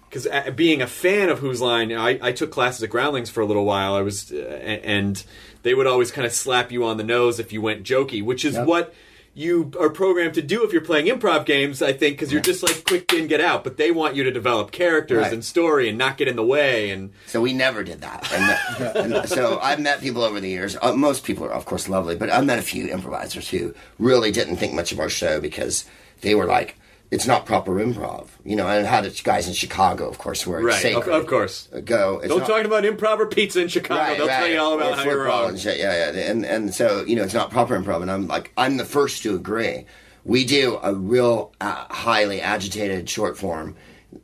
[0.08, 3.44] because being a fan of Whose Line, I, I took classes at Groundlings for a
[3.44, 3.94] little while.
[3.94, 5.22] I was uh, and
[5.66, 8.44] they would always kind of slap you on the nose if you went jokey, which
[8.44, 8.94] is what
[9.34, 11.82] you are programmed to do if you're playing improv games.
[11.82, 14.30] I think because you're just like quick in, get out, but they want you to
[14.30, 15.32] develop characters Right.
[15.34, 16.88] and story and not get in the way.
[16.90, 18.32] And So we never did that.
[18.32, 20.74] And, and so I've met people over the years.
[20.80, 24.32] Uh, most people are, of course, lovely, but I've met a few improvisers who really
[24.32, 25.84] didn't think much of our show because
[26.22, 26.76] they were like,
[27.10, 28.26] it's not proper improv.
[28.44, 31.14] You know, and I had guys in Chicago, of course, where it's Right, of, sacred.
[31.14, 31.68] of course.
[31.84, 32.18] Go.
[32.18, 34.16] It's Don't not- talk about improv or pizza in Chicago.
[34.16, 35.48] They'll tell you all about Or how you're wrong.
[35.50, 35.78] and shit.
[35.78, 38.76] Yeah, yeah, and and so you know it's not proper improv, and I'm like I'm
[38.76, 39.86] the first to agree.
[40.24, 43.76] We do a real uh, highly agitated short form,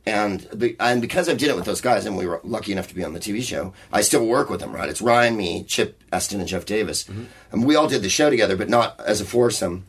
[0.05, 2.95] and and because I did it with those guys, and we were lucky enough to
[2.95, 4.73] be on the TV show, I still work with them.
[4.73, 4.89] Right?
[4.89, 7.23] It's Ryan, me, Chip Esten, and Jeff Davis, Mm-hmm.
[7.53, 9.85] and we all did the show together, but not as a foursome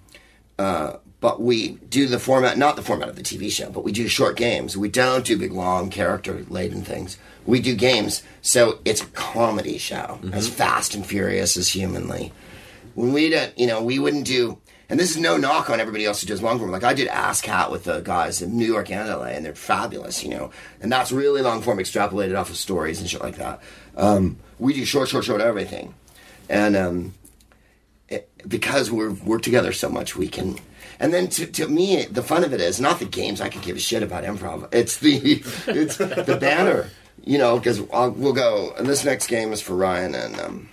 [0.58, 3.92] uh, but we do the format, not the format of the TV show, but we
[3.92, 4.76] do short games.
[4.76, 7.16] We don't do big, long, character laden things.
[7.46, 12.30] We do games, so it's a comedy show, as fast and furious as humanly.
[12.94, 14.58] When we don't, you know, we wouldn't do,
[14.90, 16.70] and this is no knock on everybody else who does long form.
[16.70, 19.54] Like I did Ass Cat with the guys in New York and LA, and they're
[19.54, 20.50] fabulous, you know,
[20.82, 23.62] and that's really long form extrapolated off of stories and shit like that.
[23.96, 25.94] Um, we do short, short, short everything,
[26.50, 27.14] and um,
[28.10, 30.58] it, because we're we're together so much, we can.
[31.00, 33.40] And then to, to me, the fun of it is not the games.
[33.40, 34.68] I could give a shit about improv.
[34.72, 35.16] It's the
[35.66, 36.90] it's the banner,
[37.22, 37.58] you know.
[37.58, 38.74] Because we'll go.
[38.76, 40.68] And this next game is for Ryan and um,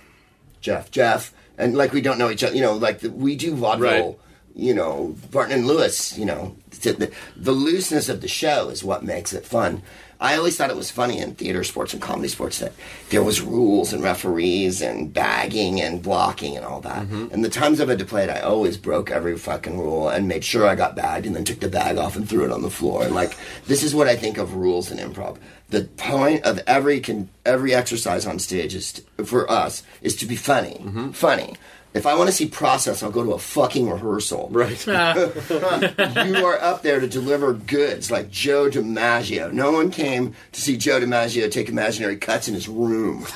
[0.60, 0.90] Jeff.
[0.90, 2.54] Jeff and like we don't know each other.
[2.54, 4.08] You know, like the, we do vaudeville.
[4.08, 4.18] Right.
[4.54, 6.18] You know, Martin and Lewis.
[6.18, 9.82] You know, the, the, the looseness of the show is what makes it fun.
[10.22, 12.72] I always thought it was funny in theater sports and comedy sports that
[13.10, 17.02] there was rules and referees and bagging and blocking and all that.
[17.02, 17.28] Mm-hmm.
[17.32, 20.28] And the times I've had to play it, I always broke every fucking rule and
[20.28, 22.62] made sure I got bagged and then took the bag off and threw it on
[22.62, 23.02] the floor.
[23.02, 25.38] And Like this is what I think of rules in improv.
[25.70, 30.26] The point of every con- every exercise on stage is to, for us is to
[30.26, 31.10] be funny, mm-hmm.
[31.10, 31.56] funny.
[31.94, 34.82] If I want to see process, I'll go to a fucking rehearsal Right.
[34.88, 35.14] Ah.
[36.24, 39.52] you are up there to deliver goods like Joe DiMaggio.
[39.52, 43.22] No one came to see Joe DiMaggio take imaginary cuts in his room.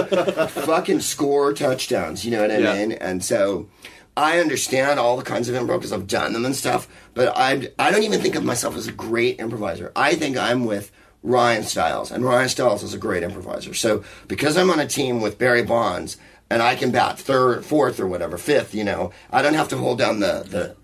[0.00, 2.74] Fucking score touchdowns, you know what I Yeah.
[2.74, 2.92] mean?
[2.92, 3.68] And so
[4.16, 7.70] I understand all the kinds of improv because I've done them and stuff, but I
[7.78, 9.92] I don't even think of myself as a great improviser.
[9.96, 10.90] I think I'm with
[11.22, 13.74] Ryan Stiles, and Ryan Stiles is a great improviser.
[13.74, 16.16] So because I'm on a team with Barry Bonds
[16.50, 19.76] and I can bat third, fourth, or whatever, fifth, you know, I don't have to
[19.76, 20.76] hold down the the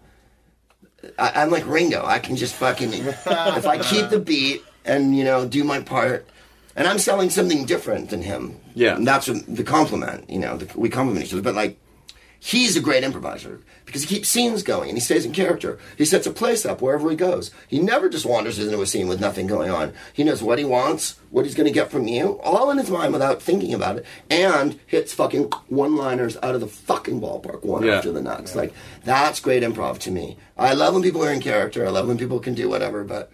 [1.19, 2.05] I, I'm like Ringo.
[2.05, 6.27] I can just fucking if I keep the beat and you know do my part,
[6.75, 8.61] and I'm selling something different than him.
[8.75, 8.97] Yeah.
[8.97, 10.29] and that's what the compliment.
[10.31, 11.43] You know, the, we compliment each other.
[11.43, 11.79] But like,
[12.53, 15.79] he's a great improviser because he keeps scenes going and he stays in character.
[15.99, 17.51] He sets a place up wherever he goes.
[17.69, 19.93] He never just wanders into a scene with nothing going on.
[20.13, 22.91] He knows what he wants, what he's going to get from you, all in his
[22.91, 27.85] mind without thinking about it, and hits fucking one-liners out of the fucking ballpark one
[27.85, 27.97] Yeah.
[27.97, 28.55] after the next.
[28.55, 28.73] Like
[29.05, 30.37] that's great improv to me.
[30.57, 31.85] I love when people are in character.
[31.87, 33.31] I love when people can do whatever, but.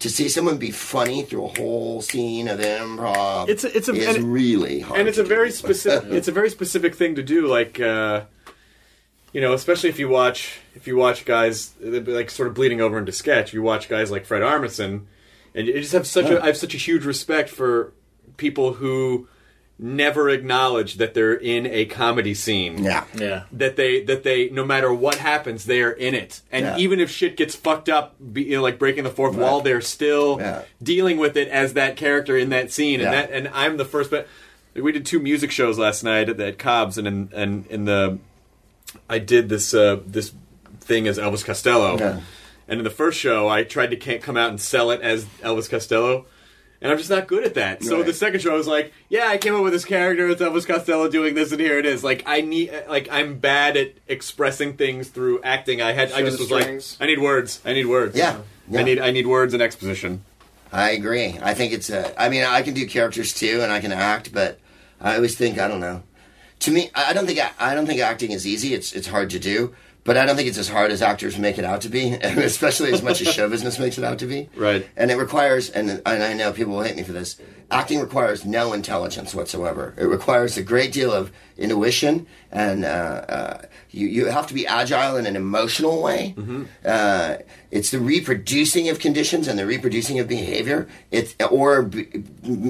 [0.00, 3.94] To see someone be funny through a whole scene of improv It's a- it's a-
[3.94, 4.98] is and- really hard.
[4.98, 5.54] and it's to a very do.
[5.54, 8.22] specific it's a very specific thing to do like uh
[9.32, 12.98] you know especially if you watch if you watch guys like sort of bleeding over
[12.98, 15.02] into sketch you watch guys like fred armisen
[15.54, 17.92] and you just have such a i have such a huge respect for
[18.36, 19.26] people who
[19.78, 23.04] never acknowledge that they're in a comedy scene Yeah.
[23.18, 23.44] Yeah.
[23.52, 26.76] that they that they no matter what happens they're in it and Yeah.
[26.76, 29.80] even if shit gets fucked up be, you know, like breaking the fourth wall they're
[29.80, 30.62] still Yeah.
[30.82, 33.22] dealing with it as that character in that scene and Yeah.
[33.22, 34.28] that and I'm the first but
[34.74, 38.18] we did two music shows last night at, at Cobb's and in and in the
[39.08, 40.32] I did this uh this
[40.80, 42.20] thing as Elvis Costello Yeah.
[42.68, 45.24] and in the first show I tried to can't come out and sell it as
[45.42, 46.26] Elvis Costello
[46.80, 47.84] and I'm just not good at that.
[47.84, 48.06] So Right.
[48.06, 50.28] the second show, I was like, "Yeah, I came up with this character.
[50.30, 53.76] It's Elvis Costello doing this, and here it is." Like I need, like I'm bad
[53.76, 55.80] at expressing things through acting.
[55.80, 56.82] I had, I just was like.
[57.00, 57.60] I need words.
[57.64, 58.16] I need words.
[58.18, 58.38] Yeah,
[58.68, 58.80] yeah.
[58.80, 60.24] I need, I need words and exposition.
[60.72, 61.38] I agree.
[61.40, 62.20] I think it's a.
[62.20, 64.58] I mean, I can do characters too, and I can act, but
[65.00, 66.02] I always think I don't know.
[66.62, 68.72] To me, I don't think I don't think acting is easy.
[68.72, 71.58] It's it's hard to do, but I don't think it's as hard as actors make
[71.58, 74.26] it out to be, and especially as much as show business makes it out to
[74.26, 74.48] be.
[74.56, 74.86] Right.
[74.96, 77.36] And it requires, and and I know people will hate me for this.
[77.72, 79.94] Acting requires no intelligence whatsoever.
[79.96, 84.66] It requires a great deal of intuition, and uh, uh, you you have to be
[84.66, 86.34] agile in an emotional way.
[86.84, 87.36] Uh,
[87.70, 90.86] it's the reproducing of conditions and the reproducing of behavior.
[91.10, 91.90] It's or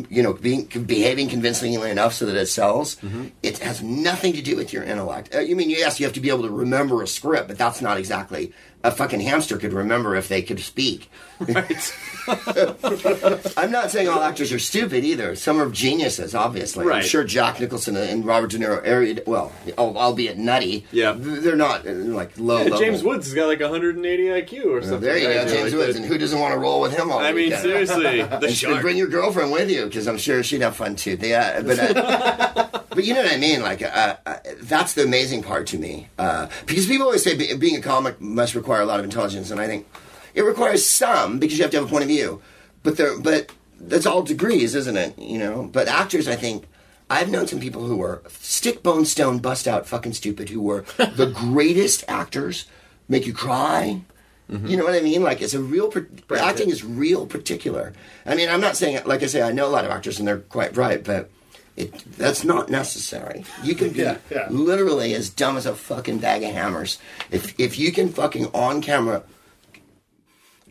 [0.09, 2.97] you know being behaving convincingly enough so that it sells.
[3.43, 5.35] It has nothing to do with your intellect.
[5.35, 7.83] Uh, you mean yes, you have to be able to remember a script, but that's
[7.83, 8.53] not exactly.
[8.85, 11.09] A fucking hamster could remember if they could speak.
[11.39, 11.95] Right.
[13.57, 15.35] I'm not saying all actors are stupid either.
[15.37, 16.85] Some are geniuses, obviously.
[16.87, 16.97] Right.
[17.03, 21.15] I'm sure Jack Nicholson and Robert De Niro, are, well, albeit nutty, Yeah.
[21.17, 22.77] they're not uh, like low Yeah.
[22.79, 25.01] James Woods has got like 180 IQ or something.
[25.01, 25.47] There you right?
[25.47, 25.95] go, James Like Woods.
[25.97, 27.63] the- And who doesn't want to roll with him all I mean, weekend?
[27.63, 28.83] seriously, the And shark.
[28.83, 31.17] bring your girlfriend with you because I'm sure she'd have fun too.
[31.17, 33.63] They, uh, but, uh, but you know what I mean.
[33.63, 37.55] Like uh, uh, that's the amazing part to me uh, because people always say be,
[37.57, 39.87] being a comic must require a lot of intelligence, and I think
[40.35, 42.43] it requires some because you have to have a point of view.
[42.83, 45.19] But there, but that's all degrees, isn't it?
[45.19, 45.69] You know.
[45.73, 46.67] But actors, I think.
[47.11, 50.81] I've known some people who were stick, bone, stone, bust out, fucking stupid, who were
[50.97, 52.65] the greatest actors,
[53.07, 54.01] make you cry.
[54.49, 55.23] You know what I mean?
[55.23, 55.91] Like it's a real
[56.37, 57.95] acting is real particular.
[58.27, 60.29] I mean, I'm not saying like I say I know a lot of actors and
[60.29, 61.31] they're quite bright, but
[61.77, 63.45] it that's not necessary.
[63.63, 64.47] You can be Yeah, yeah.
[64.51, 66.99] literally as dumb as a fucking bag of hammers
[67.31, 69.23] if if you can fucking on camera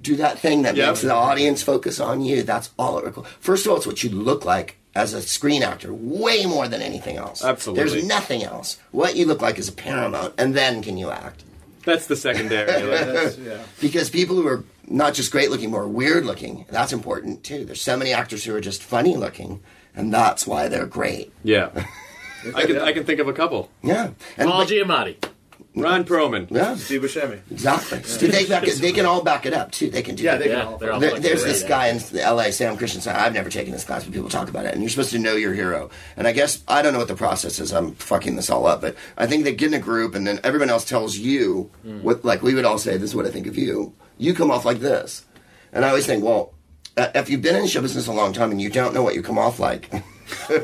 [0.02, 0.88] do that thing that Yep.
[0.88, 2.44] makes the audience focus on you.
[2.44, 3.30] That's all it requires.
[3.40, 6.82] First of all, it's what you look like as a screen actor, way more than
[6.82, 7.44] anything else.
[7.44, 7.84] Absolutely.
[7.90, 8.78] There's nothing else.
[8.92, 11.44] What you look like is a paramount, and then can you act?
[11.86, 12.84] That's the secondary.
[12.84, 13.60] like- yeah.
[13.80, 17.64] Because people who are not just great looking, more weird looking, that's important too.
[17.64, 19.62] There's so many actors who are just funny looking,
[19.96, 21.32] and that's why they're great.
[21.44, 21.70] yeah.
[22.56, 23.70] I can I can think of a couple.
[23.84, 24.12] Yeah.
[24.36, 25.32] And Paul but- Giamatti.
[25.74, 26.52] Ron Perlman.
[26.52, 27.40] yeah, Steve Buscemi.
[27.50, 28.00] exactly.
[28.28, 29.90] They, back they can all back it up too.
[29.90, 30.40] They can do Yeah, it.
[30.40, 30.78] they can Yeah, all.
[30.78, 32.12] they're all There, there's this guy it.
[32.12, 33.16] in LA, Sam Christensen.
[33.16, 34.74] I've never taken this class, but people talk about it.
[34.74, 35.90] And you're supposed to know your hero.
[36.18, 37.72] And I guess, I don't know what the process is.
[37.72, 38.82] I'm fucking this all up.
[38.82, 42.02] But I think they get in a group and then everyone else tells you hmm.
[42.02, 43.94] what, like we would all say, this is what I think of you.
[44.18, 45.26] You come off like this.
[45.72, 46.54] And I always think, well,
[46.98, 49.16] uh, if you've been in show business a long time and you don't know what
[49.16, 49.92] you come off like,
[50.50, 50.60] you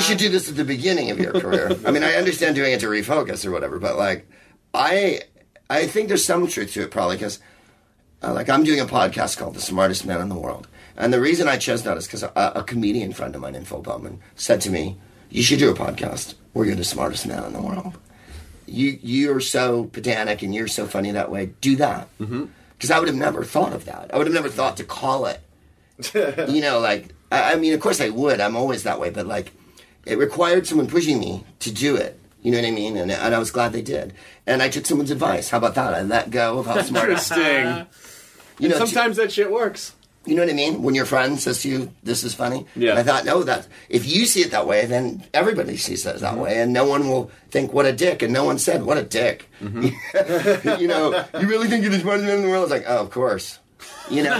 [0.00, 1.76] should do this at the beginning of your career.
[1.86, 4.28] I mean, I understand doing it to refocus or whatever, but like,
[4.74, 5.20] I,
[5.68, 7.40] I think there's some truth to it probably because
[8.22, 11.20] uh, like I'm doing a podcast called The Smartest Man in the World, and the
[11.20, 14.20] reason I chose that is because a, a comedian friend of mine in Phil Bowman
[14.34, 14.96] said to me,
[15.30, 17.98] "You should do a podcast where you're the smartest man in the world.
[18.66, 21.50] You you're so pedantic and you're so funny that way.
[21.60, 22.08] Do that."
[22.76, 24.12] Because I would have never thought of that.
[24.12, 25.40] I would have never thought to call it.
[26.48, 28.40] you know, like I, I mean, of course I would.
[28.40, 29.52] I'm always that way, but like
[30.04, 32.20] it required someone pushing me to do it.
[32.42, 32.96] You know what I mean?
[32.96, 34.14] And, and I was glad they did.
[34.46, 35.48] And I took someone's advice.
[35.50, 35.94] How about that?
[35.94, 37.10] I let go of how smart.
[37.10, 37.86] Interesting.
[38.60, 39.95] You know, Sometimes that shit works.
[40.26, 40.82] You know what I mean?
[40.82, 42.90] When your friend says to you, "This is funny," Yeah.
[42.90, 46.16] And I thought, no, that if you see it that way, then everybody sees it
[46.16, 46.24] Mm-hmm.
[46.24, 48.98] that way, and no one will think, "What a dick," and no one said, "What
[48.98, 50.80] a dick." Mm-hmm.
[50.80, 52.64] you know, you really think you're the smartest man in the world?
[52.64, 53.58] It's like, oh, of course.
[54.08, 54.38] You know,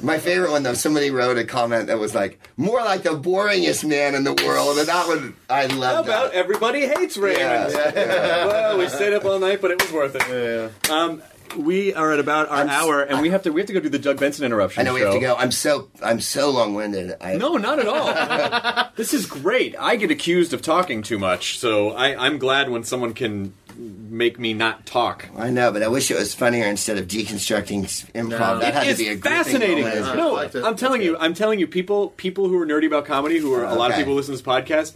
[0.02, 0.74] my favorite one though.
[0.74, 4.78] Somebody wrote a comment that was like, "More like the boringest man in the world,"
[4.78, 6.06] and that one I love.
[6.06, 6.38] How about that.
[6.38, 7.72] everybody hates Raymond?
[7.72, 7.92] Yeah.
[8.46, 10.24] well, we stayed up all night, but it was worth it.
[10.28, 10.94] Yeah.
[10.94, 11.22] Um,
[11.54, 13.80] we are at about our I'm hour, and we have to we have to go
[13.80, 14.80] do the Doug Benson interruption.
[14.80, 15.06] I know we show.
[15.06, 15.36] have to go.
[15.36, 17.14] I'm so I'm so long winded.
[17.20, 18.90] I, No, not at all.
[18.96, 19.76] this is great.
[19.78, 24.38] I get accused of talking too much, so I, I'm glad when someone can make
[24.38, 25.28] me not talk.
[25.36, 28.30] I know, but I wish it was funnier instead of deconstructing improv.
[28.30, 28.58] No.
[28.60, 29.84] that had It's to be a fascinating.
[29.84, 30.64] No, I liked it.
[30.64, 31.16] I'm telling you.
[31.18, 33.90] I'm telling you, people people who are nerdy about comedy, who are oh, a lot
[33.90, 34.94] of people who listen to this podcast.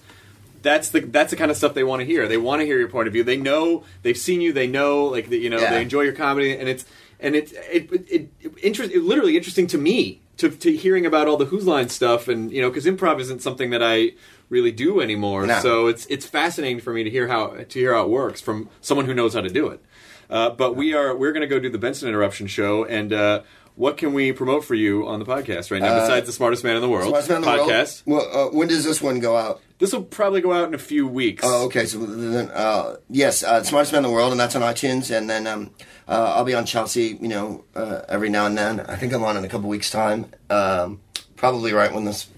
[0.62, 2.28] That's the that's the kind of stuff they want to hear.
[2.28, 3.24] They want to hear your point of view.
[3.24, 4.52] They know they've seen you.
[4.52, 5.38] They know like that.
[5.38, 5.70] You know Yeah.
[5.70, 6.84] they enjoy your comedy, and it's
[7.18, 11.04] and it's it it, it, it, interest, it literally interesting to me to, to hearing
[11.06, 14.12] about all the Whose Line stuff, and you know because improv isn't something that I
[14.48, 15.46] really do anymore.
[15.46, 15.60] No.
[15.60, 18.68] So it's it's fascinating for me to hear how to hear how it works from
[18.80, 19.80] someone who knows how to do it.
[20.28, 23.42] Uh, but we are we're going to go do the Benson Interruption show, and uh,
[23.80, 26.76] what can we promote for you on the podcast right now besides the smartest man
[26.76, 27.70] in the world Smartest Man in the World?
[27.70, 28.02] podcast?
[28.04, 29.62] Well, uh, when does this one go out?
[29.78, 31.42] This will probably go out in a few weeks.
[31.42, 31.86] Oh, okay.
[31.86, 35.10] So then, uh, yes, uh, Smartest Man in the World, and that's on iTunes.
[35.10, 35.70] And then um,
[36.06, 38.80] uh, I'll be on Chelsea, you know, uh, every now and then.
[38.80, 40.26] I think I'm on in a couple weeks' time.
[40.50, 41.00] Um,
[41.36, 42.28] probably right when this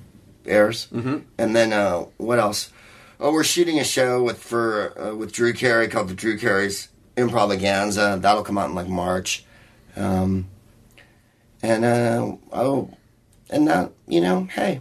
[0.46, 0.86] airs.
[0.92, 1.18] Mm-hmm.
[1.38, 2.70] And then uh, what else?
[3.18, 6.88] Oh, we're shooting a show with for uh, with Drew Carey called the Drew Carey's
[7.16, 8.22] Improvaganza.
[8.22, 9.44] That'll come out in like March.
[9.96, 10.46] Um,
[11.62, 12.90] and uh, oh,
[13.50, 14.80] and uh, you know, hey.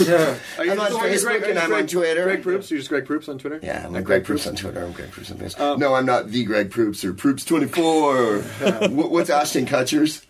[0.00, 2.24] Are you I'm on just- Facebook are you and I'm on Twitter.
[2.24, 2.70] Greg Proops?
[2.70, 3.58] You're just Greg Proops on Twitter?
[3.62, 4.84] Yeah, I'm Greg Proops on Twitter.
[4.84, 5.78] I'm Greg Proops on Facebook.
[5.78, 8.88] no, I'm not the Greg Proops or Proops24.
[8.90, 10.24] Wh- What's Ashton Kutcher's?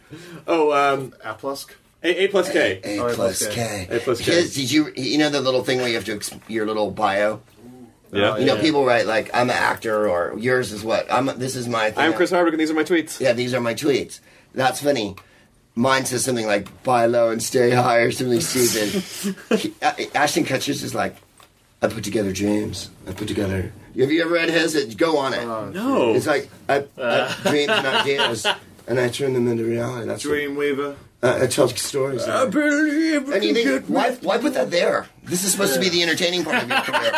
[0.46, 1.70] Oh, um, Aplusk.
[2.02, 2.80] A, A plus K.
[2.84, 3.86] A Oh, plus plus K.
[3.90, 4.32] A plus K.
[4.32, 6.90] His- did you you know the little thing where you have to ex- your little
[6.90, 7.40] bio?
[8.12, 8.36] yeah.
[8.38, 8.60] You know, Yeah.
[8.62, 11.10] people write like I'm an actor or yours is what?
[11.12, 12.04] I'm this is my thing.
[12.04, 13.20] I'm Chris Hardwick, and these are my tweets.
[13.20, 14.20] Yeah, these are my tweets.
[14.54, 15.16] That's funny.
[15.76, 19.02] Mine says something like "buy low and stay high" or something stupid.
[19.58, 19.74] He-
[20.14, 21.16] Ashton Kutcher's is like,
[21.82, 22.90] "I put together dreams.
[23.08, 24.74] I put together." Have you ever read his?
[24.74, 25.44] It- Go on it.
[25.44, 26.14] No.
[26.14, 28.46] It's like I, I dreams and ideas,
[28.86, 30.06] and I turn them into reality.
[30.06, 30.94] That's what, Dreamweaver.
[31.22, 32.22] uh, I tell stories.
[32.28, 35.06] I believe and you think, why, why put that there?
[35.24, 37.10] This is supposed to be the entertaining part of your career.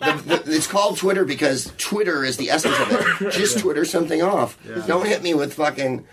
[0.00, 3.32] The- the- it's called Twitter because Twitter is the essence of it.
[3.38, 4.56] Just Twitter something off.
[4.86, 6.06] Don't hit me with fucking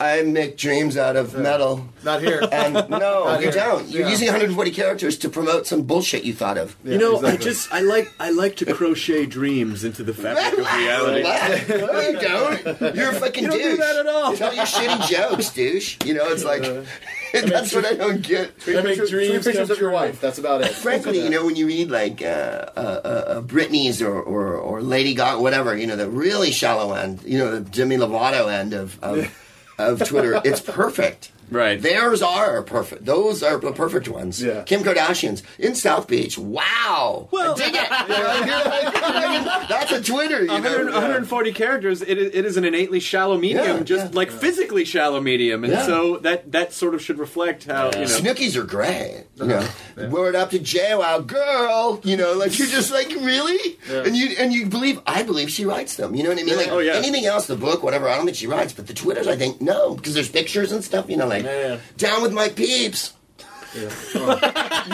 [0.00, 1.86] I make dreams out of metal.
[2.02, 2.42] Not here.
[2.52, 3.50] And no, you here.
[3.52, 3.88] don't.
[3.88, 4.10] You're Yeah.
[4.10, 6.76] using 140 characters to promote some bullshit you thought of.
[6.84, 7.44] You know, I exactly.
[7.44, 11.22] just I like I like to crochet dreams into the fabric of reality.
[11.22, 12.94] no, you don't.
[12.96, 13.70] You're a fucking You don't douche.
[13.72, 14.36] do that at all.
[14.36, 15.96] Tell your shitty jokes, douche.
[16.04, 16.62] You know, it's like
[17.32, 18.60] that's what I don't get.
[18.60, 19.94] Three I make pictures, three dreams pictures come of your true.
[19.94, 20.20] wife.
[20.20, 20.68] That's about it.
[20.72, 24.82] Frankly, you know, when you read like uh, uh, uh, uh, Britney's or, or or
[24.82, 28.72] Lady Gaga, whatever, you know, the really shallow end, you know, the Jimmy Lovato end
[28.74, 29.32] of of,
[29.78, 31.32] of Twitter, it's perfect.
[31.50, 31.80] Right.
[31.80, 33.04] Theirs are perfect.
[33.04, 34.42] Those are the perfect ones.
[34.42, 34.62] Yeah.
[34.62, 36.36] Kim Kardashian's in South Beach.
[36.38, 37.28] Wow.
[37.30, 37.88] Well- I dig it.
[39.68, 40.40] That's a Twitter.
[40.40, 40.54] You know?
[40.54, 42.02] 100, 140 characters.
[42.02, 44.16] It is, it is an innately shallow medium, Yeah, just yeah.
[44.16, 45.86] like physically shallow medium, and Yeah.
[45.86, 48.04] so that that sort of should reflect how you know.
[48.04, 49.24] Snooki's are great.
[49.36, 49.68] You uh-huh.
[49.96, 52.00] know, word up to JWoww, girl.
[52.04, 55.00] You know, like you're just like really, and you and you believe.
[55.06, 56.14] I believe she writes them.
[56.14, 56.56] You know what I mean?
[56.56, 56.94] Like Oh, yeah.
[56.94, 58.08] anything else, the book, whatever.
[58.08, 60.82] I don't think she writes, but the Twitters, I think no, because there's pictures and
[60.84, 61.08] stuff.
[61.10, 61.78] You know, like Yeah.
[61.96, 63.12] down with my peeps.
[63.74, 63.80] you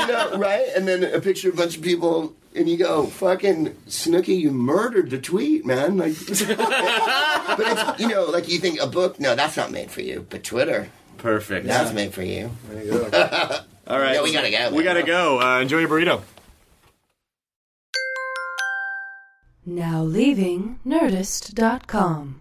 [0.06, 0.66] know, right?
[0.74, 4.50] And then a picture of a bunch of people, and you go, "Fucking Snooki, you
[4.52, 9.20] murdered the tweet, man!" Like, but it's you know, like you think a book.
[9.20, 10.26] No, that's not made for you.
[10.30, 10.88] But Twitter,
[11.18, 11.66] Perfect.
[11.66, 12.50] that's made for you.
[12.70, 13.04] There you go.
[13.86, 14.14] All right.
[14.14, 14.70] Yeah, we gotta go.
[14.74, 15.40] We gotta go.
[15.40, 16.22] Uh, enjoy your burrito.
[19.66, 22.40] Now leaving Nerdist.com.